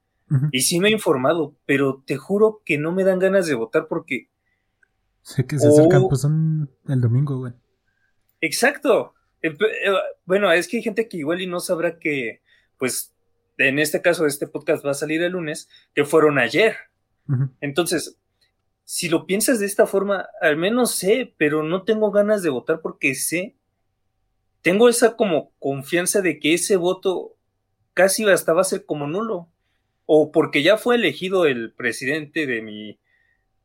[0.51, 3.87] Y sí me he informado, pero te juro que no me dan ganas de votar
[3.87, 4.29] porque.
[5.21, 7.53] Sé que se acercan, pues son el domingo, güey.
[8.41, 9.13] Exacto.
[9.41, 9.93] Eh, eh,
[10.25, 12.41] bueno, es que hay gente que igual y no sabrá que,
[12.77, 13.13] pues,
[13.57, 16.75] en este caso, este podcast va a salir el lunes, que fueron ayer.
[17.59, 18.17] Entonces,
[18.83, 22.79] si lo piensas de esta forma, al menos sé, pero no tengo ganas de votar
[22.81, 23.57] porque sé,
[24.61, 27.35] tengo esa como confianza de que ese voto
[27.93, 29.49] casi hasta va a ser como nulo.
[30.05, 32.99] O porque ya fue elegido el presidente de mi,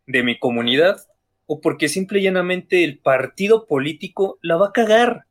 [0.06, 1.06] de mi comunidad,
[1.46, 5.26] o porque simple y llanamente el partido político la va a cagar.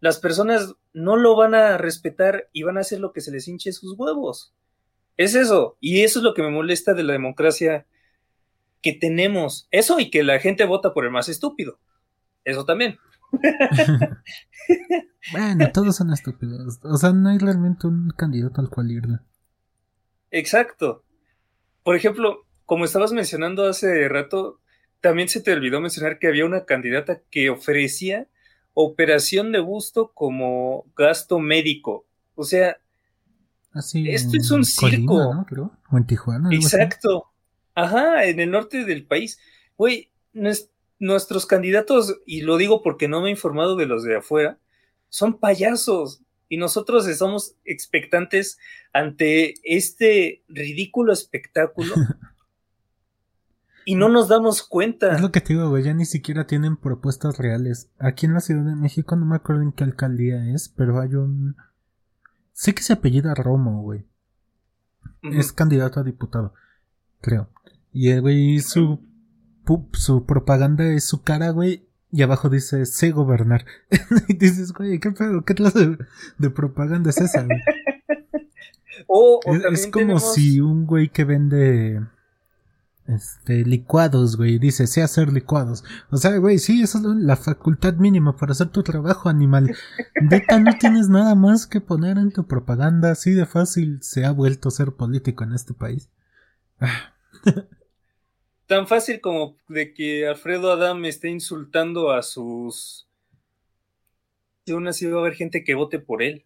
[0.00, 3.46] Las personas no lo van a respetar y van a hacer lo que se les
[3.48, 4.52] hinche sus huevos.
[5.16, 5.76] Es eso.
[5.80, 7.86] Y eso es lo que me molesta de la democracia
[8.82, 9.68] que tenemos.
[9.70, 11.78] Eso y que la gente vota por el más estúpido.
[12.44, 12.98] Eso también.
[15.32, 16.80] bueno, todos son estúpidos.
[16.82, 19.18] O sea, no hay realmente un candidato al cual irle.
[20.30, 21.04] Exacto.
[21.82, 24.60] Por ejemplo, como estabas mencionando hace rato,
[25.00, 28.28] también se te olvidó mencionar que había una candidata que ofrecía
[28.74, 32.06] operación de busto como gasto médico.
[32.34, 32.78] O sea,
[33.72, 35.46] Así esto es un circo.
[35.50, 35.78] ¿no?
[35.90, 36.50] O en Tijuana.
[36.52, 37.32] Exacto.
[37.74, 39.38] Ajá, en el norte del país.
[39.76, 40.10] Güey,
[41.02, 44.58] nuestros candidatos, y lo digo porque no me he informado de los de afuera,
[45.08, 46.22] son payasos.
[46.48, 48.58] Y nosotros estamos expectantes
[48.92, 51.92] ante este ridículo espectáculo
[53.84, 55.16] y no nos damos cuenta.
[55.16, 57.90] Es lo que te digo, güey, ya ni siquiera tienen propuestas reales.
[57.98, 61.14] Aquí en la Ciudad de México, no me acuerdo en qué alcaldía es, pero hay
[61.16, 61.56] un...
[62.52, 64.06] Sé que se apellida Romo, güey.
[65.22, 66.54] Es candidato a diputado,
[67.20, 67.48] creo.
[67.92, 69.00] Y el güey, su,
[69.92, 73.64] su propaganda es su cara, güey, y abajo dice, sé gobernar.
[74.28, 75.44] y dices, güey, ¿qué pedo?
[75.44, 75.96] ¿Qué clase
[76.38, 77.58] de, propaganda es esa, güey?
[79.72, 82.02] es, como si un güey que vende
[83.06, 84.58] este, licuados, güey.
[84.58, 85.84] Dice, sé hacer licuados.
[86.10, 89.74] O sea, güey, sí, esa es la facultad mínima para hacer tu trabajo, animal.
[90.20, 93.12] Neta, no tienes nada más que poner en tu propaganda.
[93.12, 96.10] Así de fácil se ha vuelto a ser político en este país.
[98.66, 103.08] Tan fácil como de que Alfredo Adam esté insultando a sus.
[104.64, 106.44] Y aún así va a haber gente que vote por él.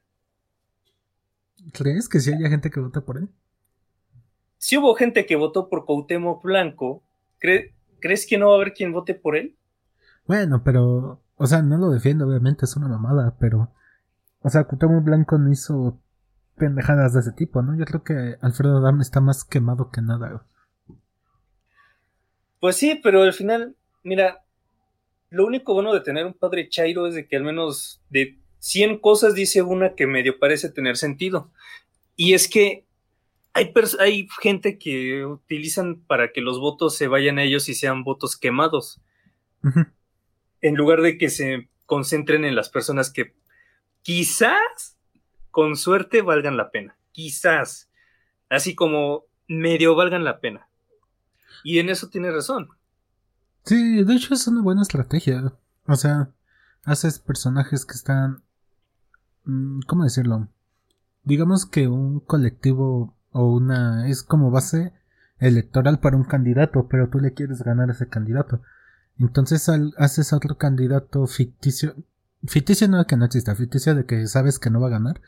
[1.73, 3.29] ¿Crees que sí haya gente que vote por él?
[4.59, 7.05] si hubo gente que votó por Cuauhtémoc Blanco,
[7.39, 9.57] ¿crees que no va a haber quien vote por él?
[10.27, 13.71] Bueno, pero, o sea, no lo defiendo, obviamente, es una mamada, pero,
[14.41, 16.01] o sea, Cuauhtémoc Blanco no hizo
[16.57, 17.77] pendejadas de ese tipo, ¿no?
[17.77, 20.45] Yo creo que Alfredo Adam está más quemado que nada.
[22.61, 24.45] Pues sí, pero al final, mira,
[25.31, 28.99] lo único bueno de tener un padre Chairo es de que al menos de 100
[28.99, 31.51] cosas dice una que medio parece tener sentido.
[32.17, 32.87] Y es que
[33.53, 38.37] hay, gente que utilizan para que los votos se vayan a ellos y sean votos
[38.37, 39.01] quemados.
[40.61, 43.35] En lugar de que se concentren en las personas que
[44.03, 44.99] quizás,
[45.51, 46.99] con suerte, valgan la pena.
[47.13, 47.91] Quizás.
[48.51, 50.69] Así como medio valgan la pena.
[51.65, 52.69] Y en eso tiene razón.
[53.65, 55.53] Sí, de hecho es una buena estrategia.
[55.87, 56.31] O sea,
[56.85, 58.43] haces personajes que están...
[59.45, 60.49] Mm, ¿Cómo decirlo?
[61.25, 64.93] Digamos que un colectivo o una es como base
[65.39, 68.63] electoral para un candidato, pero tú le quieres ganar a ese candidato.
[69.19, 71.97] Entonces haces otro candidato ficticio.
[72.47, 75.21] Ficticio no de que no exista, ficticio de que sabes que no va a ganar.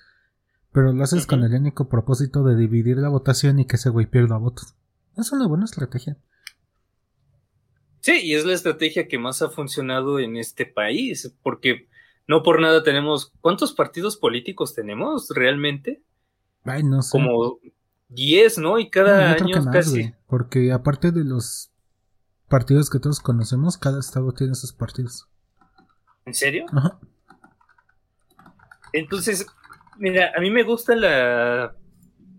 [0.72, 4.06] Pero lo haces con el único propósito de dividir la votación y que ese güey
[4.06, 4.74] pierda votos.
[5.18, 6.16] Es una buena estrategia.
[8.00, 11.88] Sí, y es la estrategia que más ha funcionado en este país, porque
[12.28, 13.32] no por nada tenemos.
[13.40, 16.02] ¿Cuántos partidos políticos tenemos realmente?
[16.64, 17.10] Ay, no sé.
[17.10, 17.58] Como
[18.08, 18.78] 10, ¿no?
[18.78, 20.14] Y cada año casi.
[20.26, 21.72] porque aparte de los
[22.48, 25.28] partidos que todos conocemos, cada estado tiene sus partidos.
[26.24, 26.66] ¿En serio?
[26.72, 27.00] Ajá.
[28.92, 29.46] Entonces,
[29.98, 31.76] mira, a mí me gusta la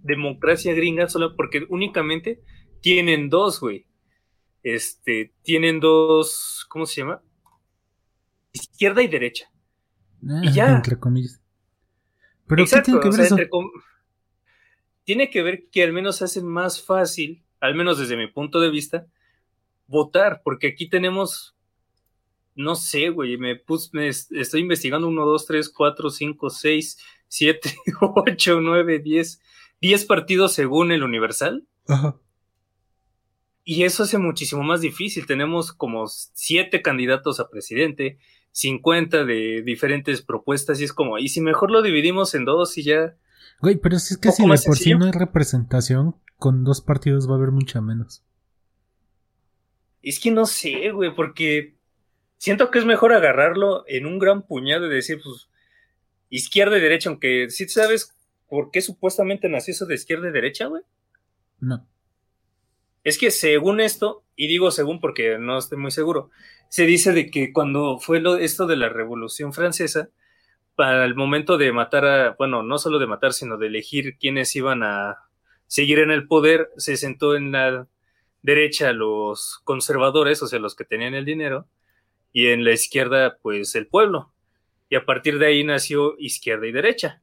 [0.02, 2.42] democracia gringa solo porque únicamente
[2.82, 3.86] tienen dos, güey.
[4.64, 7.22] Este, tienen dos, ¿cómo se llama?
[8.52, 9.52] Izquierda y derecha.
[10.28, 10.76] Ah, y ya.
[10.76, 11.42] Entre comillas.
[12.48, 13.38] Pero ¿qué tiene que ver eso?
[15.04, 18.70] Tiene que ver que al menos hacen más fácil, al menos desde mi punto de
[18.70, 19.08] vista,
[19.88, 21.56] votar, porque aquí tenemos,
[22.56, 27.76] no sé, güey, me, puse, me estoy investigando 1, 2, 3, 4, 5, 6, 7,
[28.02, 29.42] 8, 9, 10,
[29.82, 31.68] 10 partidos según el Universal.
[31.88, 32.20] Ajá.
[33.72, 35.28] Y eso hace muchísimo más difícil.
[35.28, 38.18] Tenemos como 7 candidatos a presidente,
[38.50, 42.84] 50 de diferentes propuestas y es como, y si mejor lo dividimos en dos y
[42.84, 43.16] ya...
[43.62, 47.30] Güey, pero si es que si de por sí no hay representación, con dos partidos
[47.30, 48.24] va a haber mucha menos.
[50.02, 51.76] Es que no sé, güey, porque
[52.40, 55.48] siento que es mejor agarrarlo en un gran puñado y decir, pues,
[56.32, 58.16] izquierda y derecha, aunque sí sabes
[58.50, 60.82] por qué supuestamente nació eso de izquierda y derecha, güey.
[61.60, 61.86] No.
[63.04, 66.30] Es que según esto, y digo según porque no estoy muy seguro,
[66.70, 70.10] se dice de que cuando fue lo, esto de la Revolución Francesa,
[70.76, 74.56] para el momento de matar a, bueno, no solo de matar, sino de elegir quiénes
[74.56, 75.18] iban a
[75.68, 77.88] seguir en el poder, se sentó en la
[78.42, 81.68] derecha los conservadores, o sea, los que tenían el dinero,
[82.32, 84.32] y en la izquierda, pues el pueblo.
[84.90, 87.22] Y a partir de ahí nació izquierda y derecha.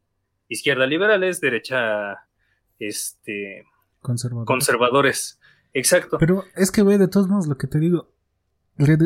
[0.48, 2.26] Izquierda liberales, derecha
[2.78, 3.64] este
[4.00, 5.40] conservadores.
[5.76, 6.16] Exacto.
[6.18, 8.10] Pero es que, güey, de todos modos, lo que te digo,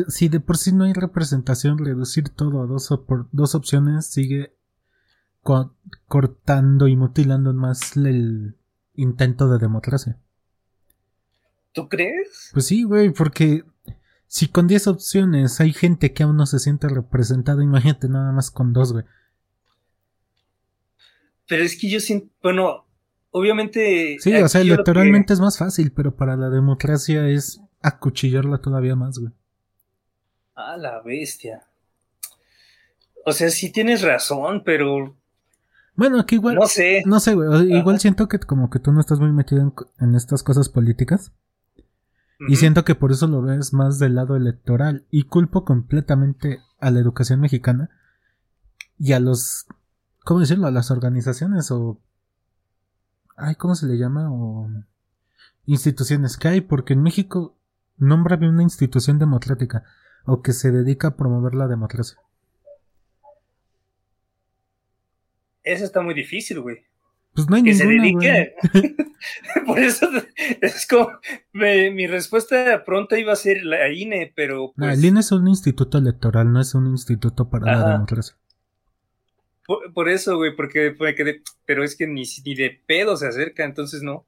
[0.07, 2.87] si de por sí no hay representación, reducir todo a dos,
[3.33, 4.55] dos opciones sigue
[6.07, 8.55] cortando y mutilando más el
[8.95, 10.17] intento de democracia.
[11.73, 12.51] ¿Tú crees?
[12.53, 13.65] Pues sí, güey, porque
[14.27, 18.49] si con 10 opciones hay gente que aún no se siente representada, imagínate nada más
[18.49, 19.03] con dos, güey.
[21.49, 22.85] Pero es que yo siento, bueno,
[23.31, 24.17] obviamente...
[24.19, 29.17] Sí, o sea, electoralmente es más fácil, pero para la democracia es acuchillarla todavía más,
[29.17, 29.33] güey.
[30.55, 31.63] Ah, la bestia.
[33.25, 35.17] O sea, sí tienes razón, pero...
[35.95, 36.55] Bueno, aquí igual...
[36.55, 37.03] No sé.
[37.05, 37.73] No sé, güey.
[37.73, 41.31] Igual siento que como que tú no estás muy metido en estas cosas políticas.
[42.47, 45.05] Y siento que por eso lo ves más del lado electoral.
[45.11, 47.91] Y culpo completamente a la educación mexicana
[48.97, 49.67] y a los.
[50.23, 50.67] ¿Cómo decirlo?
[50.67, 51.99] A las organizaciones o.
[53.41, 54.31] Ay, ¿cómo se le llama?
[54.31, 54.69] O.
[55.65, 57.57] Instituciones que hay, porque en México
[57.97, 59.83] nómbrame una institución democrática
[60.25, 62.17] o que se dedica a promover la democracia.
[65.63, 66.77] Eso está muy difícil, güey.
[67.33, 68.55] Pues no hay que se dedique.
[69.65, 70.09] Por eso
[70.61, 71.09] es como
[71.53, 74.97] mi respuesta pronta iba a ser la INE, pero pues...
[74.97, 78.35] el INE es un instituto electoral, no es un instituto para la democracia.
[79.65, 80.95] Por, eso, güey, porque
[81.65, 84.25] pero es que ni, ni de pedo se acerca, entonces no.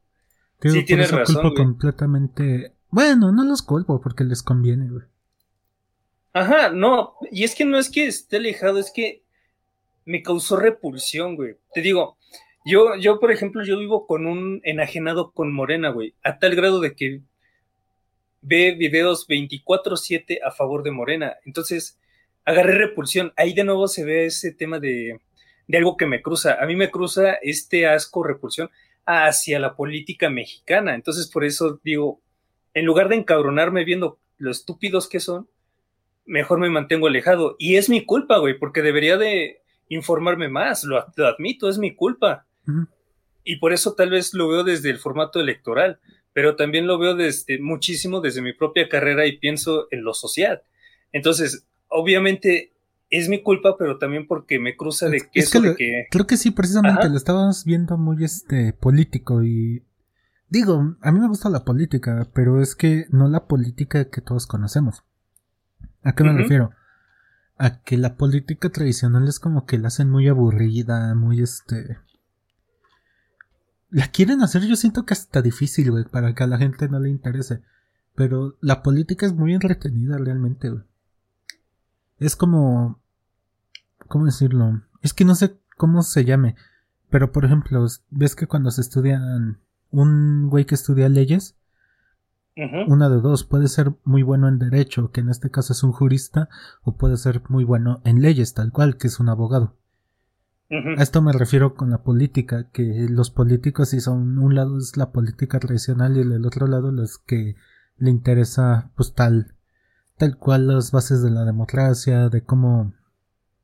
[0.61, 1.41] sí, tienes razón.
[1.41, 2.73] Culpo completamente.
[2.89, 5.05] Bueno, no los culpo porque les conviene, güey.
[6.33, 9.23] Ajá, no, y es que no es que esté alejado, es que
[10.05, 11.57] me causó repulsión, güey.
[11.73, 12.17] Te digo,
[12.65, 16.79] yo, yo, por ejemplo, yo vivo con un enajenado con Morena, güey, a tal grado
[16.79, 17.21] de que
[18.41, 21.35] ve videos 24/7 a favor de Morena.
[21.45, 21.99] Entonces,
[22.45, 23.33] agarré repulsión.
[23.35, 25.19] Ahí de nuevo se ve ese tema de,
[25.67, 26.57] de algo que me cruza.
[26.61, 28.69] A mí me cruza este asco, repulsión
[29.05, 30.95] hacia la política mexicana.
[30.95, 32.21] Entonces, por eso digo,
[32.73, 35.47] en lugar de encabronarme viendo lo estúpidos que son,
[36.25, 37.55] mejor me mantengo alejado.
[37.59, 42.45] Y es mi culpa, güey, porque debería de informarme más, lo, admito, es mi culpa.
[43.43, 45.99] Y por eso tal vez lo veo desde el formato electoral,
[46.31, 50.63] pero también lo veo desde muchísimo desde mi propia carrera y pienso en lo social.
[51.11, 52.73] Entonces, obviamente
[53.09, 56.07] es mi culpa, pero también porque me cruza de que, eso de que...
[56.09, 59.83] Creo que sí, precisamente lo estábamos viendo muy este político y
[60.49, 64.47] digo, a mí me gusta la política, pero es que no la política que todos
[64.47, 65.03] conocemos.
[66.01, 66.71] ¿A qué me refiero?
[67.57, 71.97] A que la política tradicional es como que la hacen muy aburrida, muy este
[73.93, 76.99] la quieren hacer, yo siento que hasta difícil, güey, para que a la gente no
[76.99, 77.61] le interese.
[78.15, 80.83] Pero la política es muy entretenida realmente, güey.
[82.25, 82.99] Es como...
[84.07, 84.81] ¿Cómo decirlo?
[85.01, 86.55] Es que no sé cómo se llame.
[87.09, 89.59] Pero por ejemplo, ves que cuando se estudian
[89.91, 91.57] un güey que estudia leyes,
[92.87, 95.91] una de dos, puede ser muy bueno en derecho, que en este caso es un
[95.91, 96.49] jurista,
[96.83, 99.75] o puede ser muy bueno en leyes, tal cual, que es un abogado.
[100.69, 104.97] A esto me refiero con la política, que los políticos si son un lado es
[104.97, 107.55] la política tradicional y el otro lado los que
[107.97, 109.52] le interesa pues tal
[110.23, 112.93] tal cual las bases de la democracia, de cómo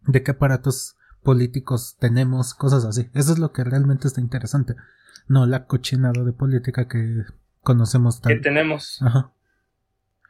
[0.06, 3.10] de qué aparatos políticos tenemos, cosas así.
[3.14, 4.76] Eso es lo que realmente está interesante.
[5.30, 7.24] No la cochinada de política que
[7.62, 9.02] conocemos Que tenemos.
[9.02, 9.32] Ajá.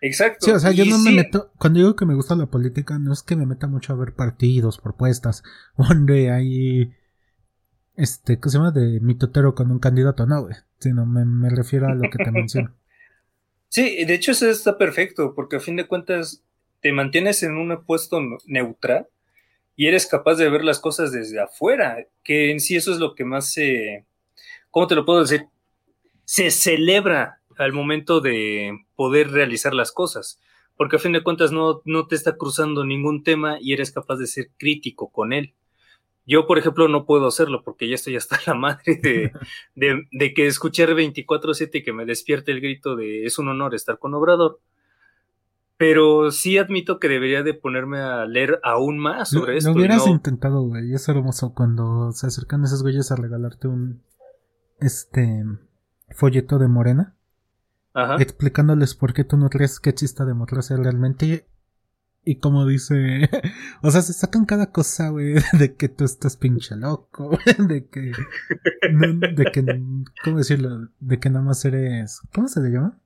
[0.02, 0.46] Exacto.
[0.46, 1.52] Sí, o sea, yo no me meto.
[1.58, 4.13] Cuando digo que me gusta la política, no es que me meta mucho a ver
[4.13, 5.42] partidos, propuestas,
[5.78, 6.94] donde hay.
[7.96, 8.70] Este, ¿qué se llama?
[8.70, 10.56] De mitotero con un candidato, no, güey.
[10.78, 12.76] Sino me, me refiero a lo que te menciono.
[13.70, 16.44] Sí, de hecho, eso está perfecto, porque a fin de cuentas
[16.82, 19.08] te mantienes en un puesto neutral
[19.76, 23.16] y eres capaz de ver las cosas desde afuera, que en sí eso es lo
[23.16, 24.06] que más se.
[24.72, 25.46] ¿Cómo te lo puedo decir?
[26.26, 30.42] Se celebra al momento de poder realizar las cosas,
[30.76, 34.18] porque a fin de cuentas no, no te está cruzando ningún tema y eres capaz
[34.18, 35.54] de ser crítico con él.
[36.30, 39.32] Yo, por ejemplo, no puedo hacerlo porque ya estoy hasta la madre de,
[39.76, 43.74] de, de que escuchar 24-7 y que me despierte el grito de es un honor
[43.74, 44.60] estar con Obrador.
[45.76, 49.70] Pero sí admito que debería de ponerme a leer aún más sobre esto.
[49.72, 50.94] Lo hubieras intentado, güey.
[50.94, 54.04] Es hermoso cuando se acercan esos güeyes a regalarte un
[54.82, 55.46] este
[56.12, 57.15] folleto de morena
[58.20, 61.48] explicándoles por qué tú no crees que exista democracia realmente.
[62.30, 63.28] Y como dice,
[63.82, 68.12] o sea, se sacan cada cosa, güey, de que tú estás pinche loco, de que,
[69.32, 69.82] de que,
[70.24, 70.89] ¿cómo decirlo?
[71.00, 73.00] De que nada más eres, ¿cómo se le llama?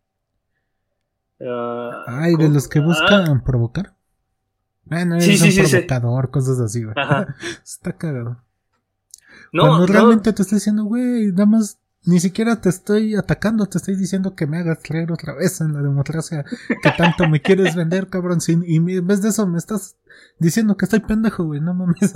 [1.39, 3.41] Ah, Ay, de los que buscan ah.
[3.45, 3.95] provocar.
[4.83, 6.95] Bueno, eres un provocador, cosas así, güey.
[7.63, 8.43] Está cagado.
[9.53, 13.77] No, Cuando realmente te estoy diciendo, güey, nada más ni siquiera te estoy atacando, te
[13.77, 16.43] estoy diciendo que me hagas creer otra vez en la democracia
[16.81, 18.39] que tanto me quieres vender, cabrón.
[18.47, 19.97] y en vez de eso me estás
[20.39, 22.13] diciendo que estoy pendejo, güey, no mames.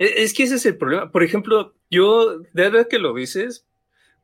[0.00, 1.12] E, es que ese es el problema.
[1.12, 3.66] Por ejemplo, yo, de verdad que lo dices,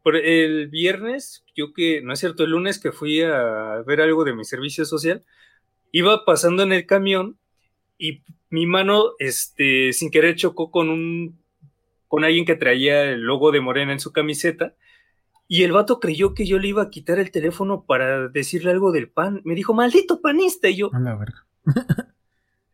[0.02, 4.24] por el viernes, yo que, no es cierto, el lunes que fui a ver algo
[4.24, 5.24] de mi servicio social,
[5.92, 7.38] iba pasando en el camión
[7.98, 11.44] y mi mano, este, sin querer chocó con un
[12.08, 14.74] con alguien que traía el logo de Morena en su camiseta.
[15.48, 18.92] Y el vato creyó que yo le iba a quitar el teléfono para decirle algo
[18.92, 19.40] del pan.
[19.44, 20.68] Me dijo, maldito panista.
[20.68, 20.90] Y yo.
[20.92, 21.46] A la verga.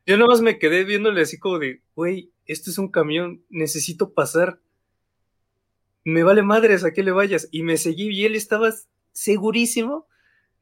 [0.06, 4.14] yo nada más me quedé viéndole así como de, güey, esto es un camión, necesito
[4.14, 4.60] pasar.
[6.04, 7.48] Me vale madres a que le vayas.
[7.50, 8.70] Y me seguí y él estaba
[9.12, 10.06] segurísimo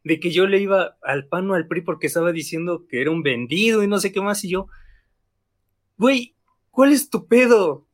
[0.03, 3.11] de que yo le iba al pan o al PRI porque estaba diciendo que era
[3.11, 4.43] un vendido y no sé qué más.
[4.45, 4.67] Y yo,
[5.97, 6.35] güey,
[6.71, 7.87] ¿cuál es tu pedo?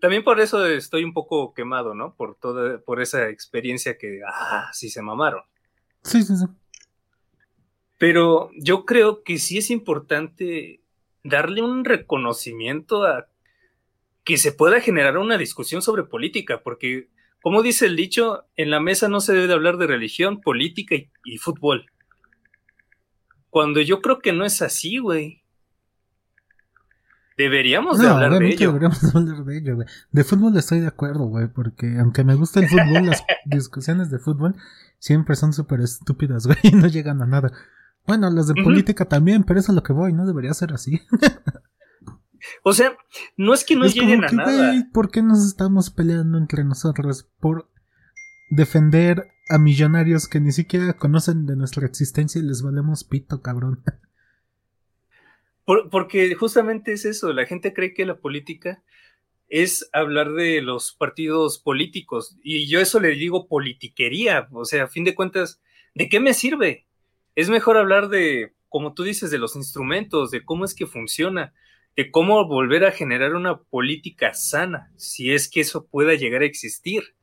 [0.00, 2.14] También por eso estoy un poco quemado, ¿no?
[2.14, 5.42] Por toda, por esa experiencia que, ah, sí se mamaron.
[6.02, 6.46] Sí, sí, sí.
[7.98, 10.80] Pero yo creo que sí es importante
[11.22, 13.28] darle un reconocimiento a
[14.24, 17.08] que se pueda generar una discusión sobre política, porque,
[17.42, 21.38] como dice el dicho, en la mesa no se debe hablar de religión, política y
[21.38, 21.90] fútbol.
[23.50, 25.39] Cuando yo creo que no es así, güey.
[27.36, 28.68] Deberíamos de hablar de ello.
[28.68, 29.88] Deberíamos hablar de ello, güey.
[30.10, 34.18] De fútbol estoy de acuerdo, güey, porque aunque me gusta el fútbol, las discusiones de
[34.18, 34.56] fútbol
[34.98, 37.52] siempre son súper estúpidas, güey, y no llegan a nada.
[38.06, 41.00] Bueno, las de política también, pero eso es lo que voy, no debería ser así.
[42.64, 42.92] o sea,
[43.36, 44.86] no es que no lleguen a nada.
[44.92, 47.70] ¿Por qué nos estamos peleando entre nosotros por
[48.50, 53.82] defender a millonarios que ni siquiera conocen de nuestra existencia y les valemos pito, cabrón?
[55.90, 58.82] Porque justamente es eso, la gente cree que la política
[59.48, 64.88] es hablar de los partidos políticos y yo eso le digo politiquería, o sea, a
[64.88, 65.60] fin de cuentas,
[65.94, 66.86] ¿de qué me sirve?
[67.34, 71.52] Es mejor hablar de, como tú dices, de los instrumentos, de cómo es que funciona,
[71.96, 76.46] de cómo volver a generar una política sana, si es que eso pueda llegar a
[76.46, 77.14] existir.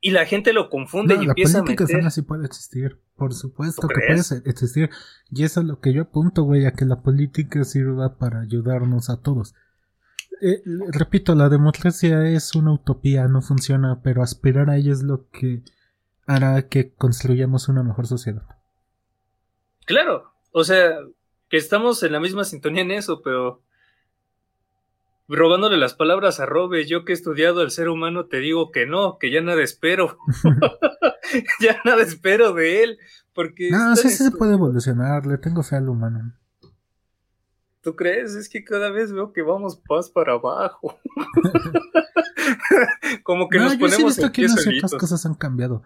[0.00, 1.80] Y la gente lo confunde y empieza a meter...
[1.80, 3.00] La política sí puede existir.
[3.16, 4.90] Por supuesto que puede existir.
[5.30, 9.10] Y eso es lo que yo apunto, güey, a que la política sirva para ayudarnos
[9.10, 9.54] a todos.
[10.40, 15.28] Eh, repito, la democracia es una utopía, no funciona, pero aspirar a ella es lo
[15.30, 15.62] que
[16.26, 18.46] hará que construyamos una mejor sociedad.
[19.84, 20.98] Claro, o sea,
[21.48, 23.62] que estamos en la misma sintonía en eso, pero
[25.28, 28.86] robándole las palabras a Robe, yo que he estudiado al ser humano te digo que
[28.86, 30.18] no, que ya nada espero.
[31.60, 32.98] ya nada espero de él.
[33.34, 36.32] Porque no, sí, sí se puede evolucionar, le tengo fe al humano.
[37.82, 38.34] ¿Tú crees?
[38.34, 40.98] Es que cada vez veo que vamos más para abajo.
[43.22, 45.84] Como que nos ponemos yo he visto que unas ciertas cosas han cambiado.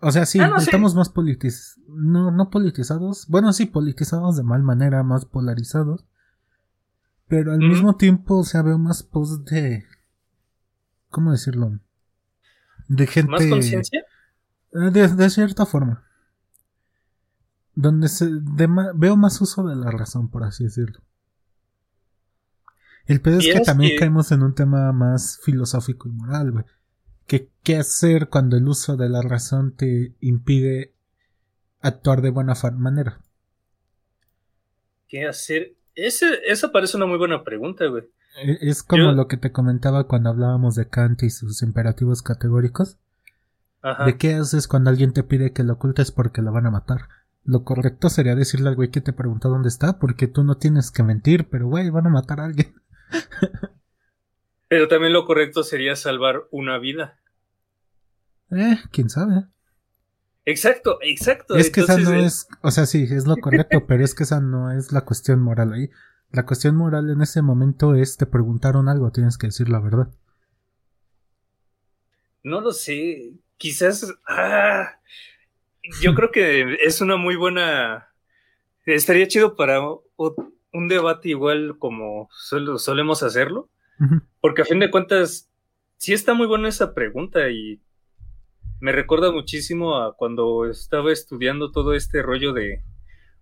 [0.00, 1.80] O sea, sí, ah, estamos más politizados.
[1.88, 3.26] No, no politizados.
[3.28, 6.06] Bueno, sí, politizados de mal manera, más polarizados.
[7.30, 9.86] Pero al mismo tiempo, o sea, veo más post de.
[11.08, 11.80] ¿Cómo decirlo?
[12.88, 13.30] De gente.
[13.30, 14.04] ¿Más conciencia?
[14.72, 16.04] Eh, de, cierta forma.
[17.74, 18.28] Donde se.
[18.94, 21.00] veo más uso de la razón, por así decirlo.
[23.06, 26.64] El pedo es que también caemos en un tema más filosófico y moral, güey
[27.62, 30.94] qué hacer cuando el uso de la razón te impide
[31.80, 33.20] actuar de buena manera.
[35.06, 35.76] ¿Qué hacer?
[36.06, 38.04] Ese, esa parece una muy buena pregunta, güey.
[38.42, 42.98] E, es como lo que te comentaba cuando hablábamos de Kant y sus imperativos categóricos.
[43.82, 44.04] Ajá.
[44.04, 47.08] ¿De qué haces cuando alguien te pide que lo ocultes porque lo van a matar?
[47.44, 50.90] Lo correcto sería decirle al güey que te preguntó dónde está, porque tú no tienes
[50.90, 52.74] que mentir, pero güey, van a matar a alguien.
[54.68, 57.18] pero también lo correcto sería salvar una vida.
[58.52, 59.44] Eh, quién sabe.
[60.44, 61.56] Exacto, exacto.
[61.56, 64.40] Es que esa no es, o sea, sí, es lo correcto, pero es que esa
[64.40, 65.90] no es la cuestión moral ahí.
[66.30, 70.08] La cuestión moral en ese momento es te preguntaron algo, tienes que decir la verdad.
[72.42, 74.98] No lo sé, quizás, ah,
[76.00, 78.08] yo creo que es una muy buena,
[78.86, 83.68] estaría chido para un debate igual como solemos hacerlo,
[84.40, 85.50] porque a fin de cuentas,
[85.98, 87.80] sí está muy buena esa pregunta y
[88.80, 92.82] me recuerda muchísimo a cuando estaba estudiando todo este rollo de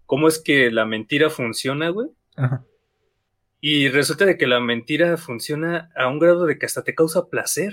[0.07, 2.09] cómo es que la mentira funciona, güey.
[2.37, 2.65] Ajá.
[3.61, 7.29] Y resulta de que la mentira funciona a un grado de que hasta te causa
[7.29, 7.73] placer.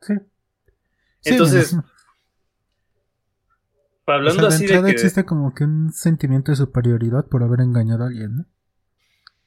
[0.00, 0.14] Sí.
[1.24, 1.76] Entonces,
[4.06, 8.06] hablando así de que existe como que un sentimiento de superioridad por haber engañado a
[8.08, 8.46] alguien, ¿no?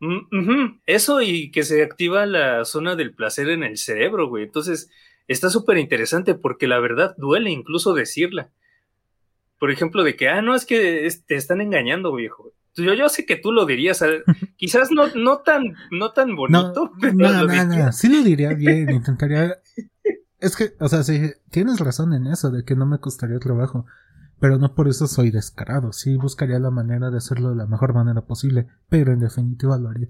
[0.01, 4.43] Mm, Eso y que se activa la zona del placer en el cerebro, güey.
[4.43, 4.89] Entonces,
[5.27, 8.51] está súper interesante porque la verdad duele incluso decirla.
[9.59, 12.53] Por ejemplo, de que, ah, no, es que te están engañando, viejo.
[12.75, 14.03] Yo, yo sé que tú lo dirías,
[14.57, 16.91] quizás no, no, tan, no tan bonito.
[17.13, 19.57] No, no, no, sí lo diría bien, intentaría...
[20.39, 23.85] Es que, o sea, sí, tienes razón en eso, de que no me costaría trabajo,
[24.39, 27.93] pero no por eso soy descarado, sí buscaría la manera de hacerlo de la mejor
[27.93, 30.07] manera posible, pero en definitiva lo haría.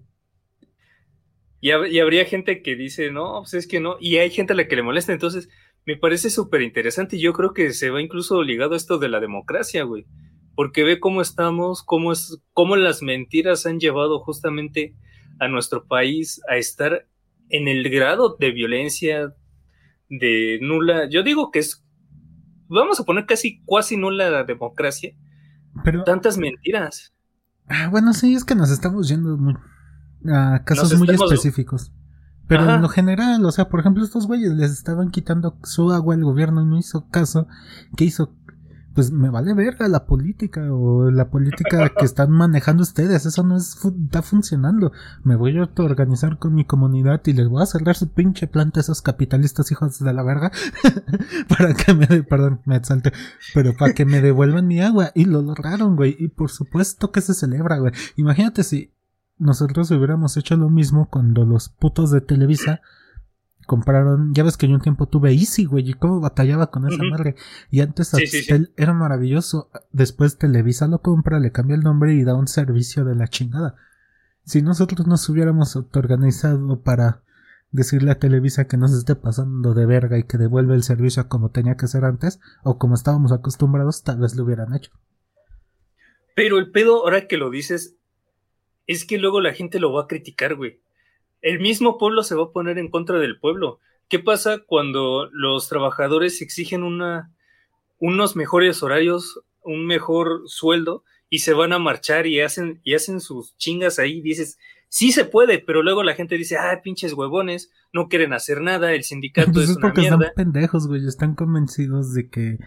[1.63, 4.67] Y, habría gente que dice, no, pues es que no, y hay gente a la
[4.67, 5.47] que le molesta, entonces
[5.85, 9.09] me parece súper interesante y yo creo que se va incluso ligado a esto de
[9.09, 10.07] la democracia, güey,
[10.55, 14.95] porque ve cómo estamos, cómo, es, cómo las mentiras han llevado justamente
[15.39, 17.07] a nuestro país a estar
[17.49, 19.35] en el grado de violencia,
[20.09, 21.85] de nula, yo digo que es,
[22.69, 25.13] vamos a poner casi, cuasi nula democracia,
[25.83, 27.13] pero tantas mentiras.
[27.67, 29.53] Ah, bueno, sí, es que nos estamos yendo muy,
[30.27, 31.91] a casos muy específicos.
[32.51, 36.15] Pero en lo general, o sea, por ejemplo, estos güeyes les estaban quitando su agua
[36.15, 37.47] al gobierno y no hizo caso.
[37.95, 38.35] ¿Qué hizo?
[38.93, 43.25] Pues me vale verga la política o la política que están manejando ustedes.
[43.25, 44.91] Eso no está funcionando.
[45.23, 48.81] Me voy a organizar con mi comunidad y les voy a cerrar su pinche planta
[48.81, 50.51] a esos capitalistas hijos de la verga.
[51.47, 53.13] para que me, perdón, me exalte.
[53.53, 55.11] Pero para que me devuelvan mi agua.
[55.15, 56.17] Y lo lograron, güey.
[56.19, 57.93] Y por supuesto que se celebra, güey.
[58.17, 58.91] Imagínate si
[59.41, 62.81] nosotros hubiéramos hecho lo mismo cuando los putos de Televisa
[63.65, 67.01] compraron, ya ves que yo un tiempo tuve Easy, güey, y cómo batallaba con esa
[67.03, 67.35] madre.
[67.71, 68.11] Y antes
[68.77, 69.71] era maravilloso.
[69.91, 73.75] Después Televisa lo compra, le cambia el nombre y da un servicio de la chingada.
[74.43, 77.23] Si nosotros nos hubiéramos autoorganizado para
[77.71, 81.27] decirle a Televisa que no se esté pasando de verga y que devuelve el servicio
[81.29, 84.91] como tenía que ser antes, o como estábamos acostumbrados, tal vez lo hubieran hecho.
[86.35, 87.97] Pero el pedo, ahora que lo dices,
[88.87, 90.79] es que luego la gente lo va a criticar, güey.
[91.41, 93.79] El mismo pueblo se va a poner en contra del pueblo.
[94.07, 97.31] ¿Qué pasa cuando los trabajadores exigen una,
[97.99, 103.21] unos mejores horarios, un mejor sueldo y se van a marchar y hacen, y hacen
[103.21, 104.21] sus chingas ahí?
[104.21, 104.57] Dices,
[104.89, 108.91] sí se puede, pero luego la gente dice, ah, pinches huevones, no quieren hacer nada,
[108.91, 112.57] el sindicato pues es, una porque están pendejos, güey, están convencidos de que...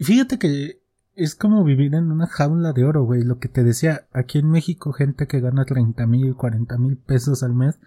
[0.00, 0.77] Fíjate que
[1.18, 3.22] es como vivir en una jaula de oro, güey.
[3.22, 7.42] Lo que te decía, aquí en México, gente que gana 30 mil, 40 mil pesos
[7.42, 7.80] al mes,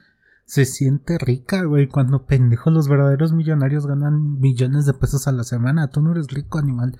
[0.44, 1.88] se siente rica, güey.
[1.88, 5.88] Cuando pendejos los verdaderos millonarios ganan millones de pesos a la semana.
[5.88, 7.00] Tú no eres rico, animal.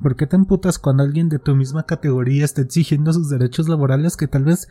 [0.00, 4.16] ¿Por qué te emputas cuando alguien de tu misma categoría está exigiendo sus derechos laborales
[4.16, 4.68] que tal vez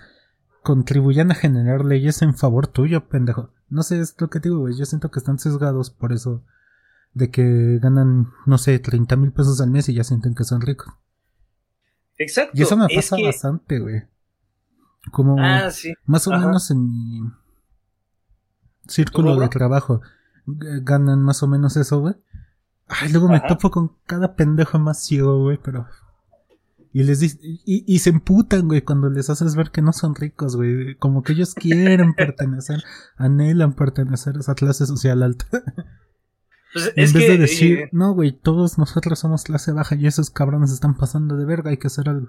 [0.63, 3.49] contribuyan a generar leyes en favor tuyo, pendejo?
[3.67, 4.77] No sé, es lo que digo, güey.
[4.77, 6.41] Yo siento que están sesgados por eso
[7.15, 10.61] de que ganan, no sé, 30 mil pesos al mes y ya sienten que son
[10.61, 10.93] ricos.
[12.17, 12.51] Exacto.
[12.53, 14.03] Y eso me pasa bastante, güey.
[15.11, 15.93] Como ah, sí.
[16.05, 17.31] más o menos en mi
[18.87, 20.01] círculo de trabajo
[20.45, 22.15] ganan más o menos eso, güey.
[22.87, 25.87] Ay, luego me topo con cada pendejo más ciego, güey, pero
[26.91, 30.55] y les y, y, se emputan, güey, cuando les haces ver que no son ricos,
[30.55, 30.95] güey.
[30.95, 32.83] Como que ellos quieren pertenecer,
[33.17, 35.45] anhelan pertenecer a esa clase social alta.
[36.75, 40.29] Pues en vez de decir, eh, no, güey, todos nosotros somos clase baja y esos
[40.29, 42.27] cabrones están pasando de verga, hay que hacer algo.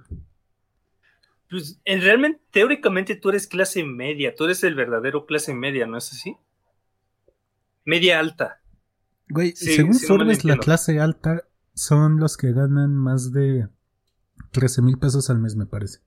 [1.50, 5.98] Pues en, realmente, teóricamente tú eres clase media, tú eres el verdadero clase media, ¿no
[5.98, 6.36] es así?
[7.84, 8.60] Media alta.
[9.30, 11.42] Güey, según Forbes, la clase alta
[11.74, 13.68] son los que ganan más de
[14.52, 15.98] 13 mil pesos al mes, me parece.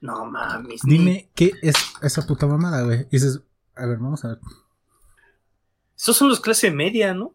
[0.00, 0.82] No mames.
[0.84, 3.08] Dime qué es esa puta mamada, güey.
[3.10, 3.42] dices,
[3.74, 4.38] a ver, vamos a ver.
[5.96, 7.34] Esos son los clase media, ¿no?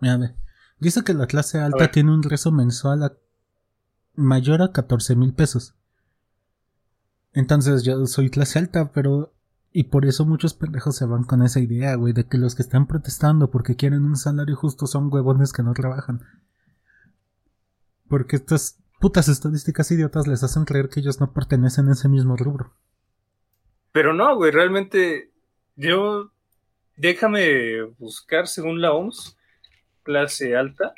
[0.00, 0.34] Mira, ve.
[0.78, 3.18] Dice que la clase alta tiene un ingreso mensual
[4.14, 5.74] mayor a 14 mil pesos.
[7.32, 9.34] Entonces yo soy clase alta, pero...
[9.72, 12.62] Y por eso muchos pendejos se van con esa idea, güey, de que los que
[12.62, 16.22] están protestando porque quieren un salario justo son huevones que no trabajan.
[18.08, 22.36] Porque estas putas estadísticas idiotas les hacen creer que ellos no pertenecen a ese mismo
[22.36, 22.74] rubro.
[23.92, 25.32] Pero no, güey, realmente
[25.76, 26.32] yo
[26.96, 29.38] déjame buscar según la OMS,
[30.02, 30.94] clase alta.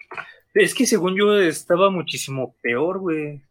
[0.54, 3.42] Es que según yo estaba muchísimo peor, güey.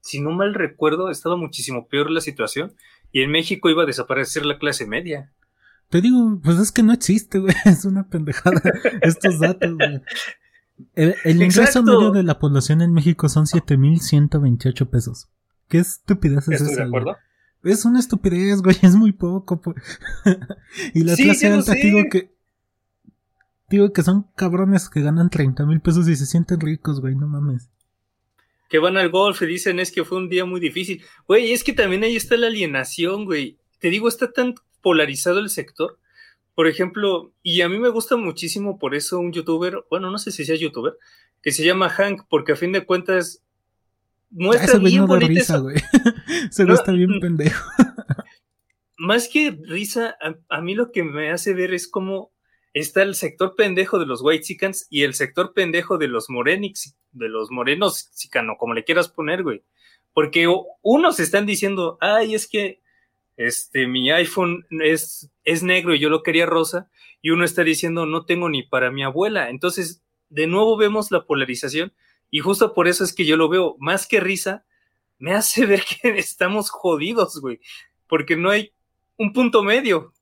[0.00, 2.74] Si no mal recuerdo, estaba muchísimo peor la situación.
[3.12, 5.32] Y en México iba a desaparecer la clase media.
[5.88, 7.54] Te digo, pues es que no existe, güey.
[7.64, 8.60] Es una pendejada
[9.02, 10.02] estos datos, güey.
[10.94, 15.28] El, ingreso medio de la población en México son 7.128 pesos.
[15.68, 16.86] ¿Qué estupidez es esa?
[17.62, 19.60] Es una estupidez, güey, es muy poco.
[20.94, 22.35] y la clase alta, digo que.
[23.68, 27.26] Digo que son cabrones que ganan 30 mil pesos y se sienten ricos, güey, no
[27.26, 27.68] mames.
[28.68, 31.04] Que van al golf y dicen es que fue un día muy difícil.
[31.26, 33.58] Güey, es que también ahí está la alienación, güey.
[33.78, 35.98] Te digo, está tan polarizado el sector
[36.56, 40.32] por ejemplo, y a mí me gusta muchísimo por eso un youtuber, bueno, no sé
[40.32, 40.94] si sea youtuber,
[41.42, 43.44] que se llama Hank, porque a fin de cuentas
[44.30, 45.76] muestra bien no risa, güey.
[46.50, 47.70] se no, está bien mm, pendejo.
[48.96, 50.16] más que risa,
[50.48, 52.32] a, mí lo que me hace ver es cómo
[52.80, 56.94] está el sector pendejo de los white chickens y el sector pendejo de los morenix,
[57.12, 59.62] de los morenos chicano, como le quieras poner, güey.
[60.12, 60.46] Porque
[60.82, 62.82] unos están diciendo, ay, es que
[63.38, 66.90] este, mi iPhone es, es negro y yo lo quería rosa,
[67.22, 69.48] y uno está diciendo, no tengo ni para mi abuela.
[69.48, 71.94] Entonces, de nuevo vemos la polarización,
[72.30, 74.66] y justo por eso es que yo lo veo, más que risa,
[75.18, 77.58] me hace ver que estamos jodidos, güey,
[78.06, 78.72] porque no hay
[79.16, 80.12] un punto medio.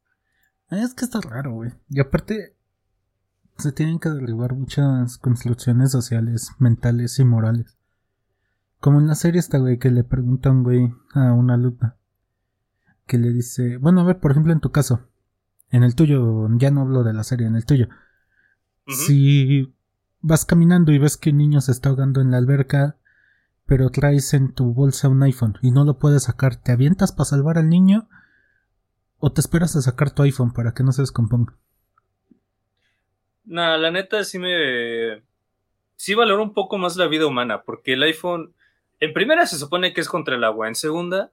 [0.71, 1.73] Es que está raro, güey.
[1.89, 2.57] Y aparte,
[3.59, 7.77] se tienen que derribar muchas construcciones sociales, mentales y morales.
[8.81, 11.97] Como en la serie esta, güey, que le preguntan, güey, a una alumna
[13.07, 15.09] que le dice, bueno, a ver, por ejemplo, en tu caso,
[15.71, 17.89] en el tuyo, ya no hablo de la serie, en el tuyo,
[18.87, 19.75] si
[20.21, 22.97] vas caminando y ves que un niño se está ahogando en la alberca,
[23.67, 27.25] pero traes en tu bolsa un iPhone y no lo puedes sacar, ¿te avientas para
[27.27, 28.09] salvar al niño?
[29.19, 31.55] ¿O te esperas a sacar tu iPhone para que no se descomponga?
[33.45, 35.23] Nah, la neta sí me.
[35.97, 38.55] Sí valoro un poco más la vida humana, porque el iPhone.
[39.01, 41.33] En primera se supone que es contra el agua, en segunda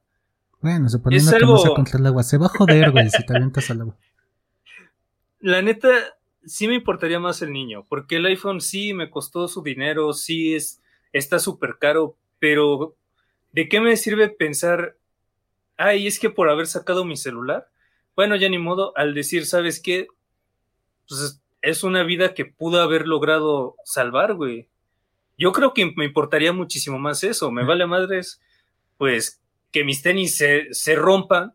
[0.62, 3.36] bueno, suponiendo que no se contra el agua, se va a joder, güey, si te
[3.36, 3.96] avientas al agua.
[5.40, 5.88] La neta,
[6.44, 10.54] sí me importaría más el niño, porque el iPhone sí me costó su dinero, sí
[10.54, 10.80] es,
[11.12, 12.94] está súper caro, pero
[13.50, 14.96] ¿de qué me sirve pensar,
[15.76, 17.68] ay, es que por haber sacado mi celular?
[18.14, 20.06] Bueno, ya ni modo, al decir, ¿sabes qué?
[21.08, 24.68] Pues es una vida que pudo haber logrado salvar, güey.
[25.38, 27.50] Yo creo que me importaría muchísimo más eso.
[27.50, 28.40] Me vale madres,
[28.98, 29.40] pues,
[29.70, 31.54] que mis tenis se, rompan,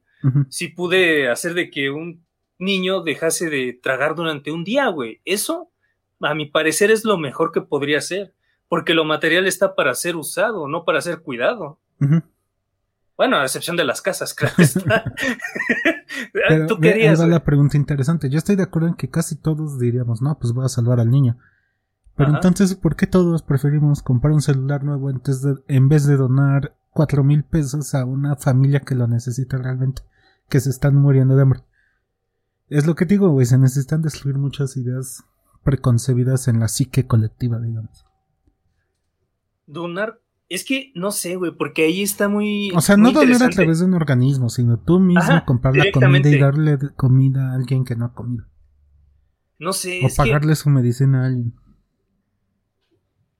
[0.49, 2.25] si pude hacer de que un
[2.57, 5.21] niño dejase de tragar durante un día, güey.
[5.25, 5.69] Eso,
[6.21, 8.33] a mi parecer, es lo mejor que podría ser,
[8.67, 11.79] porque lo material está para ser usado, no para ser cuidado.
[13.17, 15.03] Bueno, a excepción de las casas, claro está.
[16.67, 17.19] Tú querías.
[17.19, 18.29] la pregunta interesante.
[18.29, 21.09] Yo estoy de acuerdo en que casi todos diríamos, no, pues voy a salvar al
[21.09, 21.37] niño.
[22.15, 26.17] Pero entonces, ¿por qué todos preferimos comprar un celular nuevo antes de, en vez de
[26.17, 30.01] donar cuatro mil pesos a una familia que lo necesita realmente,
[30.49, 31.59] que se están muriendo de hambre.
[32.69, 35.23] Es lo que digo, güey, se necesitan destruir muchas ideas
[35.63, 38.03] preconcebidas en la psique colectiva, digamos.
[39.67, 40.19] Donar,
[40.49, 42.71] es que no sé, güey, porque ahí está muy.
[42.73, 46.29] O sea, no donar a través de un organismo, sino tú mismo comprar la comida
[46.29, 48.45] y darle comida a alguien que no ha comido.
[49.59, 50.01] No sé.
[50.03, 51.53] O pagarle su medicina a alguien.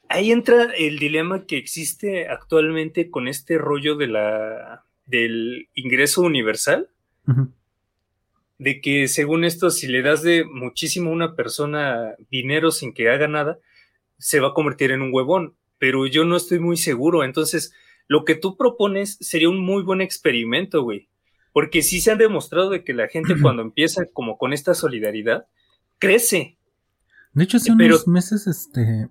[0.10, 6.90] Ahí entra el dilema que existe actualmente con este rollo de la del ingreso universal.
[8.58, 13.10] De que según esto, si le das de muchísimo a una persona dinero sin que
[13.10, 13.60] haga nada,
[14.18, 15.57] se va a convertir en un huevón.
[15.80, 17.24] Pero yo no estoy muy seguro.
[17.24, 17.74] Entonces,
[18.08, 21.10] lo que tú propones sería un muy buen experimento, güey.
[21.54, 25.48] Porque sí se han demostrado de que la gente cuando empieza como con esta solidaridad,
[26.00, 26.58] crece.
[27.34, 29.10] De hecho, hace unos meses, este...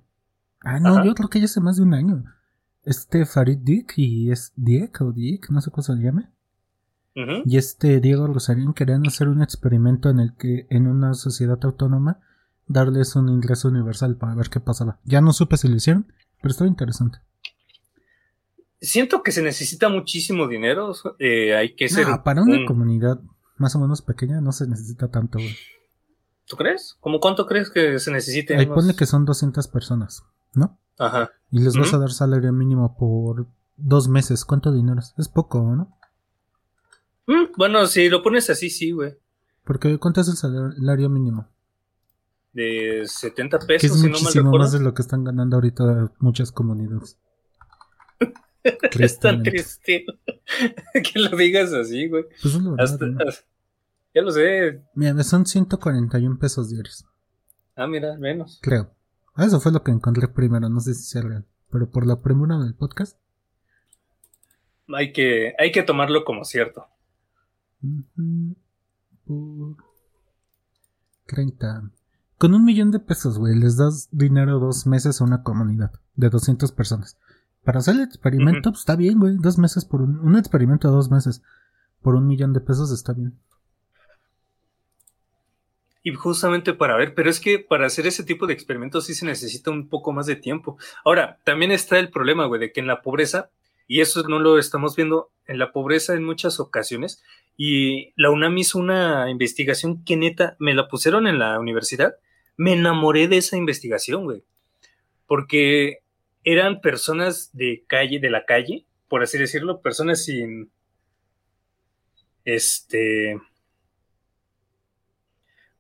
[0.62, 2.24] Ah, no, yo creo que ya hace más de un año.
[2.84, 6.30] Este Farid Dick y es Dick o Dick, no sé cómo se llame.
[7.46, 12.20] Y este Diego Rosarín querían hacer un experimento en el que en una sociedad autónoma
[12.66, 15.00] darles un ingreso universal para ver qué pasaba.
[15.04, 17.18] Ya no supe si lo hicieron, pero estaba interesante
[18.80, 20.93] siento que se necesita muchísimo dinero.
[21.18, 22.07] Eh, hay que ser.
[22.24, 23.20] para una comunidad
[23.57, 25.39] más o menos pequeña no se necesita tanto,
[26.49, 26.97] ¿Tú crees?
[27.01, 28.57] ¿Cómo cuánto crees que se necesite?
[28.57, 30.22] Ahí pone que son 200 personas,
[30.55, 30.78] ¿no?
[30.97, 31.32] Ajá.
[31.51, 34.45] Y les vas a dar salario mínimo por dos meses.
[34.45, 35.12] ¿Cuánto dinero es?
[35.18, 35.99] Es poco, ¿no?
[37.26, 39.16] Mm, bueno, si lo pones así, sí, güey.
[39.64, 41.49] Porque ¿cuánto es el salario mínimo?
[42.57, 47.18] De 70 pesos, que es muchísimo más de lo que están ganando ahorita muchas comunidades.
[48.98, 50.07] es tan triste
[50.94, 52.24] que lo digas así, güey.
[52.40, 52.59] Pues
[54.14, 54.82] ya lo sé.
[54.94, 57.04] Mira, son 141 pesos diarios.
[57.74, 58.59] Ah, mira, menos.
[58.62, 58.90] Creo.
[59.36, 61.44] Eso fue lo que encontré primero, no sé si sea real.
[61.70, 63.18] Pero por la premura del podcast.
[64.88, 66.86] Hay que, hay que tomarlo como cierto.
[69.26, 69.76] Por
[71.26, 71.90] 30.
[72.39, 76.28] Con un millón de pesos, güey, les das dinero dos meses a una comunidad de
[76.28, 77.16] 200 personas.
[77.64, 79.37] Para hacer el experimento, pues, está bien, güey.
[79.39, 81.43] Dos meses por un, un experimento de dos meses
[82.03, 83.39] por un millón de pesos está bien.
[86.07, 89.26] Y justamente para ver, pero es que para hacer ese tipo de experimentos sí se
[89.26, 90.78] necesita un poco más de tiempo.
[91.05, 93.51] Ahora, también está el problema, güey, de que en la pobreza,
[93.89, 97.24] y eso no lo estamos viendo, en la pobreza en muchas ocasiones,
[97.57, 102.14] y la UNAM hizo una investigación que neta, me la pusieron en la universidad,
[102.57, 104.44] me enamoré de esa investigación, güey.
[105.26, 106.00] Porque
[106.44, 110.70] eran personas de calle, de la calle, por así decirlo, personas sin,
[112.44, 113.40] este,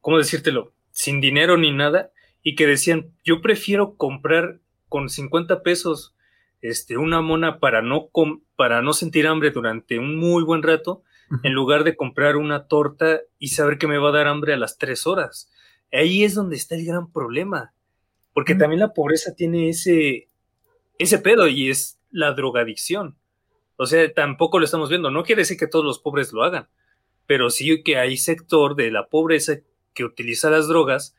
[0.00, 0.72] ¿cómo decírtelo?
[0.90, 2.10] Sin dinero ni nada,
[2.42, 6.14] y que decían, yo prefiero comprar con 50 pesos
[6.62, 8.10] este, una mona para no,
[8.56, 11.02] para no sentir hambre durante un muy buen rato,
[11.42, 14.56] en lugar de comprar una torta y saber que me va a dar hambre a
[14.56, 15.50] las tres horas.
[15.92, 17.72] Ahí es donde está el gran problema,
[18.32, 20.28] porque también la pobreza tiene ese,
[20.98, 23.16] ese pedo y es la drogadicción.
[23.76, 25.10] O sea, tampoco lo estamos viendo.
[25.10, 26.68] No quiere decir que todos los pobres lo hagan,
[27.26, 29.60] pero sí que hay sector de la pobreza
[29.94, 31.14] que utiliza las drogas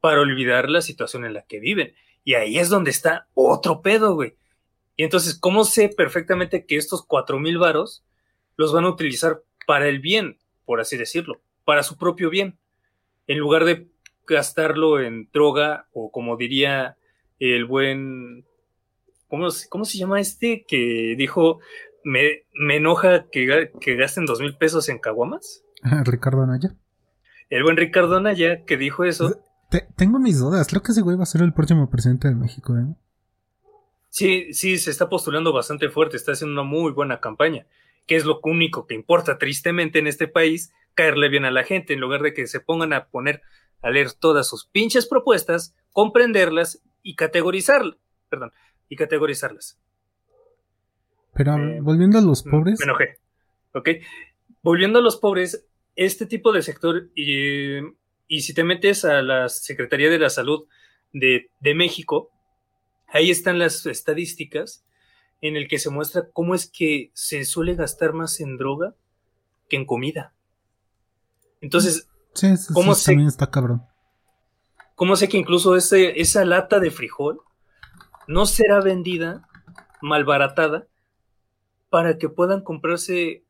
[0.00, 1.94] para olvidar la situación en la que viven.
[2.24, 4.36] Y ahí es donde está otro pedo, güey.
[4.96, 8.04] Y entonces, ¿cómo sé perfectamente que estos cuatro mil varos
[8.56, 12.58] los van a utilizar para el bien, por así decirlo, para su propio bien,
[13.26, 13.88] en lugar de
[14.32, 16.96] gastarlo en droga o como diría
[17.38, 18.44] el buen
[19.68, 21.60] ¿cómo, se llama este que dijo,
[22.04, 25.64] me, me enoja que, que gasten dos mil pesos en caguamas?
[26.04, 26.74] Ricardo Anaya.
[27.48, 29.40] El buen Ricardo Anaya que dijo eso.
[29.96, 32.76] tengo mis dudas, creo que ese güey va a ser el próximo presidente de México,
[32.76, 32.94] ¿eh?
[34.10, 37.66] Sí, sí, se está postulando bastante fuerte, está haciendo una muy buena campaña,
[38.06, 41.94] que es lo único que importa tristemente en este país, caerle bien a la gente,
[41.94, 43.40] en lugar de que se pongan a poner
[43.82, 47.96] a leer todas sus pinches propuestas, comprenderlas y categorizarlas,
[48.28, 48.52] perdón,
[48.88, 49.78] y categorizarlas.
[51.34, 52.78] Pero eh, volviendo a los pobres.
[52.80, 53.18] Me enojé.
[53.74, 53.88] Ok.
[54.62, 55.66] Volviendo a los pobres,
[55.96, 57.78] este tipo de sector, y,
[58.28, 60.66] y si te metes a la Secretaría de la Salud
[61.12, 62.30] de, de, México,
[63.08, 64.84] ahí están las estadísticas
[65.40, 68.94] en el que se muestra cómo es que se suele gastar más en droga
[69.68, 70.32] que en comida.
[71.60, 73.82] Entonces, sí, ¿cómo también está cabrón.
[74.94, 77.40] ¿Cómo sé que incluso ese, esa lata de frijol
[78.28, 79.48] no será vendida
[80.00, 80.86] malbaratada
[81.90, 83.44] para que puedan comprarse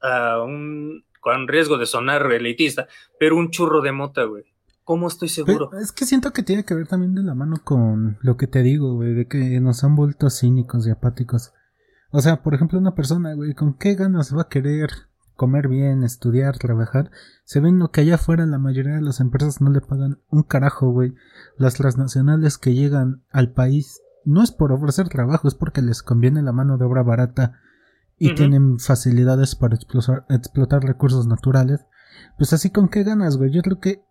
[0.00, 4.44] a un con riesgo de sonar elitista, pero un churro de mota, güey.
[4.82, 5.70] ¿Cómo estoy seguro?
[5.80, 8.64] es que siento que tiene que ver también de la mano con lo que te
[8.64, 11.52] digo, güey, de que nos han vuelto cínicos y apáticos.
[12.10, 14.90] O sea, por ejemplo, una persona, güey, ¿con qué ganas va a querer
[15.42, 17.10] comer bien, estudiar, trabajar,
[17.42, 20.44] se ven lo que allá afuera la mayoría de las empresas no le pagan un
[20.44, 21.16] carajo, güey.
[21.58, 26.42] Las transnacionales que llegan al país no es por ofrecer trabajo, es porque les conviene
[26.42, 27.58] la mano de obra barata
[28.20, 31.84] y tienen facilidades para explotar, explotar recursos naturales.
[32.38, 33.50] Pues así con qué ganas, güey.
[33.50, 34.04] Yo creo que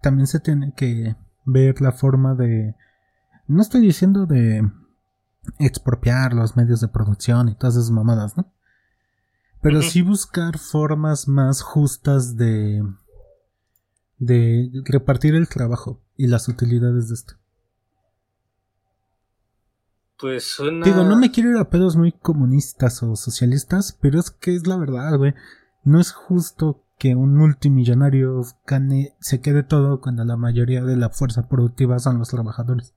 [0.00, 2.76] también se tiene que ver la forma de...
[3.46, 4.62] No estoy diciendo de
[5.58, 8.50] expropiar los medios de producción y todas esas mamadas, ¿no?
[9.60, 12.82] Pero sí buscar formas más justas de
[14.18, 17.34] de repartir el trabajo y las utilidades de esto.
[20.18, 20.84] Pues suena...
[20.84, 24.66] Digo, no me quiero ir a pedos muy comunistas o socialistas, pero es que es
[24.66, 25.34] la verdad, güey.
[25.84, 31.10] No es justo que un multimillonario gane, se quede todo cuando la mayoría de la
[31.10, 32.94] fuerza productiva son los trabajadores.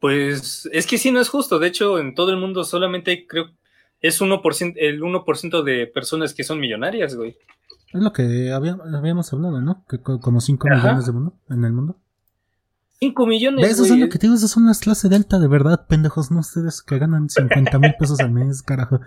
[0.00, 1.58] Pues es que sí, no es justo.
[1.58, 3.50] De hecho, en todo el mundo solamente hay, creo,
[4.00, 7.36] es 1%, el 1% de personas que son millonarias, güey.
[7.92, 9.84] Es lo que habíamos hablado, ¿no?
[9.88, 11.96] Que como 5 millones de mundo, en el mundo.
[13.00, 13.70] 5 millones.
[13.70, 16.40] Eso es lo que te digo, esas son las clases delta de verdad, pendejos, no
[16.40, 19.00] ustedes que ganan 50 mil pesos al mes, carajo.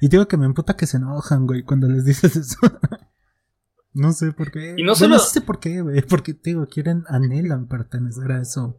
[0.00, 2.58] Y digo que me emputa que se enojan, güey, cuando les dices eso.
[3.94, 4.74] no sé por qué.
[4.76, 5.18] Y no solo...
[5.18, 8.78] sé por qué, güey, porque te digo, quieren, anhelan pertenecer a eso.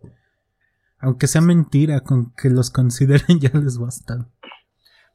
[1.00, 4.30] Aunque sea mentira, con que los consideren ya les basta.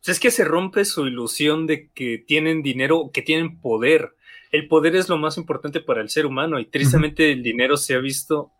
[0.04, 4.14] Pues es que se rompe su ilusión de que tienen dinero, que tienen poder
[4.54, 7.94] el poder es lo más importante para el ser humano y tristemente el dinero se
[7.94, 8.52] ha visto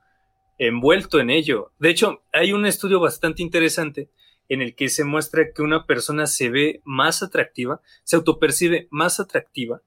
[0.58, 1.70] envuelto en ello.
[1.78, 4.10] De hecho, hay un estudio bastante interesante
[4.48, 9.20] en el que se muestra que una persona se ve más atractiva, se autopercibe más
[9.20, 9.82] atractiva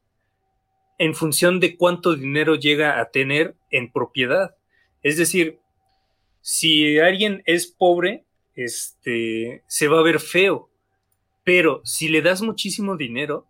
[0.97, 4.55] en función de cuánto dinero llega a tener en propiedad.
[5.03, 5.59] Es decir,
[6.39, 8.23] si alguien es pobre,
[8.55, 10.66] este, se va a ver feo,
[11.47, 13.47] pero si le das muchísimo dinero,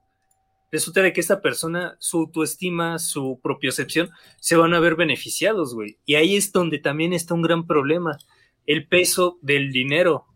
[0.72, 5.98] resulta de que esta persona, su autoestima, su propiocepción, se van a ver beneficiados, güey.
[6.06, 8.20] Y ahí es donde también está un gran problema,
[8.68, 10.28] el peso del dinero.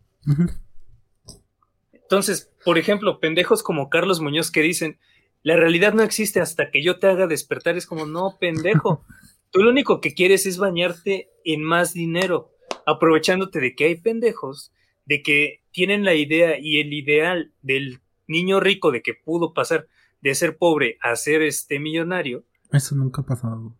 [1.94, 4.98] Entonces, por ejemplo, pendejos como Carlos Muñoz que dicen,
[5.44, 9.06] la realidad no existe hasta que yo te haga despertar, es como, no, pendejo.
[9.52, 12.56] Tú lo único que quieres es bañarte en más dinero,
[12.88, 14.72] aprovechándote de que hay pendejos,
[15.06, 19.88] de que tienen la idea y el ideal del niño rico de que pudo pasar
[20.22, 22.44] de ser pobre a ser este millonario.
[22.72, 23.76] Eso nunca ha pasado.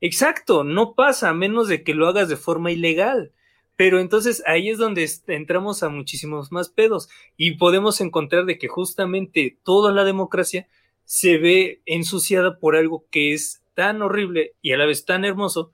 [0.00, 3.32] Exacto, no pasa a menos de que lo hagas de forma ilegal.
[3.76, 8.68] Pero entonces ahí es donde entramos a muchísimos más pedos y podemos encontrar de que
[8.68, 10.68] justamente toda la democracia
[11.04, 15.72] se ve ensuciada por algo que es tan horrible y a la vez tan hermoso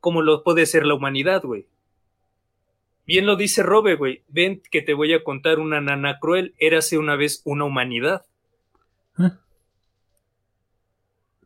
[0.00, 1.66] como lo puede ser la humanidad, güey.
[3.06, 4.22] Bien lo dice Robe, güey.
[4.28, 6.54] Ven que te voy a contar una nana cruel.
[6.58, 8.24] Érase una vez una humanidad.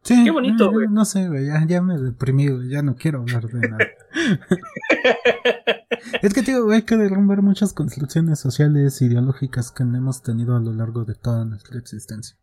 [0.07, 0.87] Sí, Qué bonito, güey.
[0.89, 3.89] no sé, güey, ya, me he deprimido, ya no quiero hablar de nada.
[6.23, 10.73] es que, tío, hay que derrumbar muchas construcciones sociales, ideológicas que hemos tenido a lo
[10.73, 12.37] largo de toda nuestra existencia.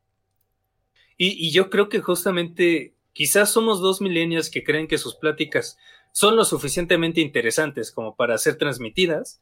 [1.17, 5.77] Y, yo creo que justamente, quizás somos dos milenios que creen que sus pláticas
[6.13, 9.41] son lo suficientemente interesantes como para ser transmitidas,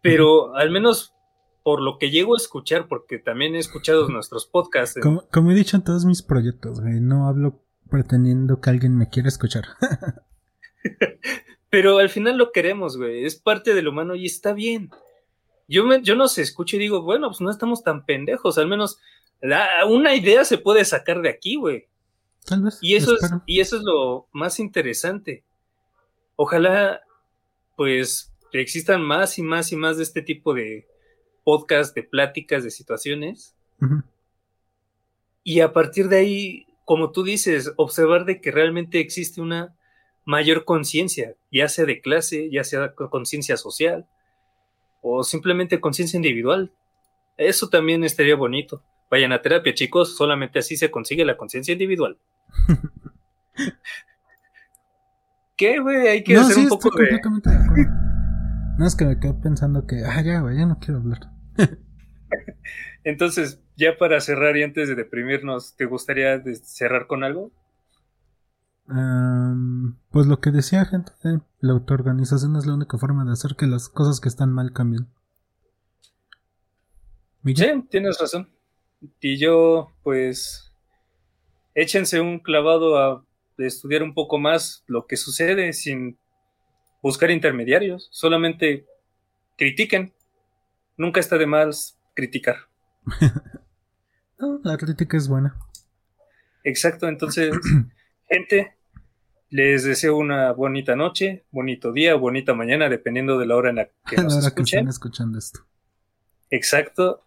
[0.00, 1.12] pero al menos
[1.62, 4.98] por lo que llego a escuchar, porque también he escuchado nuestros podcasts.
[5.30, 7.60] Como, he dicho en todos mis proyectos, no hablo
[7.90, 9.64] pretendiendo que alguien me quiera escuchar.
[11.70, 13.24] Pero al final lo queremos, güey.
[13.24, 14.90] Es parte del humano y está bien.
[15.68, 18.58] Yo, me, yo nos escucho y digo, bueno, pues no estamos tan pendejos.
[18.58, 18.98] Al menos
[19.88, 21.88] una idea se puede sacar de aquí, güey.
[22.46, 22.78] Tal vez.
[22.80, 25.44] Y eso, es, y eso es lo más interesante.
[26.42, 27.02] Ojalá,
[27.76, 30.88] pues, existan más y más y más de este tipo de,
[31.44, 33.54] podcast de pláticas de situaciones.
[35.44, 39.76] Y a partir de ahí, como tú dices, observar de que realmente existe una
[40.24, 44.06] mayor conciencia, ya sea de clase, ya sea conciencia social
[45.02, 46.72] o simplemente conciencia individual.
[47.36, 48.82] Eso también estaría bonito.
[49.10, 52.16] Vayan a terapia, chicos, solamente así se consigue la conciencia individual.
[55.60, 56.08] ¿Qué, güey?
[56.08, 57.20] Hay que hacer un poco de...
[58.78, 61.20] No es que me quedo pensando que, ah, ya, güey, ya no quiero hablar.
[63.04, 67.52] Entonces, ya para cerrar y antes de deprimirnos, ¿te gustaría cerrar con algo?
[70.10, 71.12] pues lo que decía gente,
[71.60, 75.08] la autoorganización es la única forma de hacer que las cosas que están mal cambien.
[77.44, 78.48] Sí, tienes razón.
[79.20, 80.72] Y yo, pues,
[81.74, 83.24] échense un clavado a
[83.66, 86.18] estudiar un poco más lo que sucede sin
[87.02, 88.86] buscar intermediarios, solamente
[89.56, 90.12] critiquen.
[90.96, 92.56] Nunca está de más criticar.
[94.62, 95.56] la crítica es buena.
[96.64, 97.54] Exacto, entonces,
[98.28, 98.76] gente,
[99.48, 103.88] les deseo una bonita noche, bonito día, bonita mañana, dependiendo de la hora en la
[104.06, 104.84] que nos la escuchen.
[104.84, 105.60] Que escuchando esto.
[106.50, 107.24] Exacto.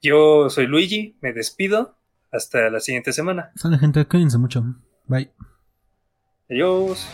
[0.00, 1.96] Yo soy Luigi, me despido.
[2.32, 3.52] Hasta la siguiente semana.
[3.56, 4.64] Sale gente, cuídense mucho.
[5.06, 5.30] Bye.
[6.52, 7.06] Adiós.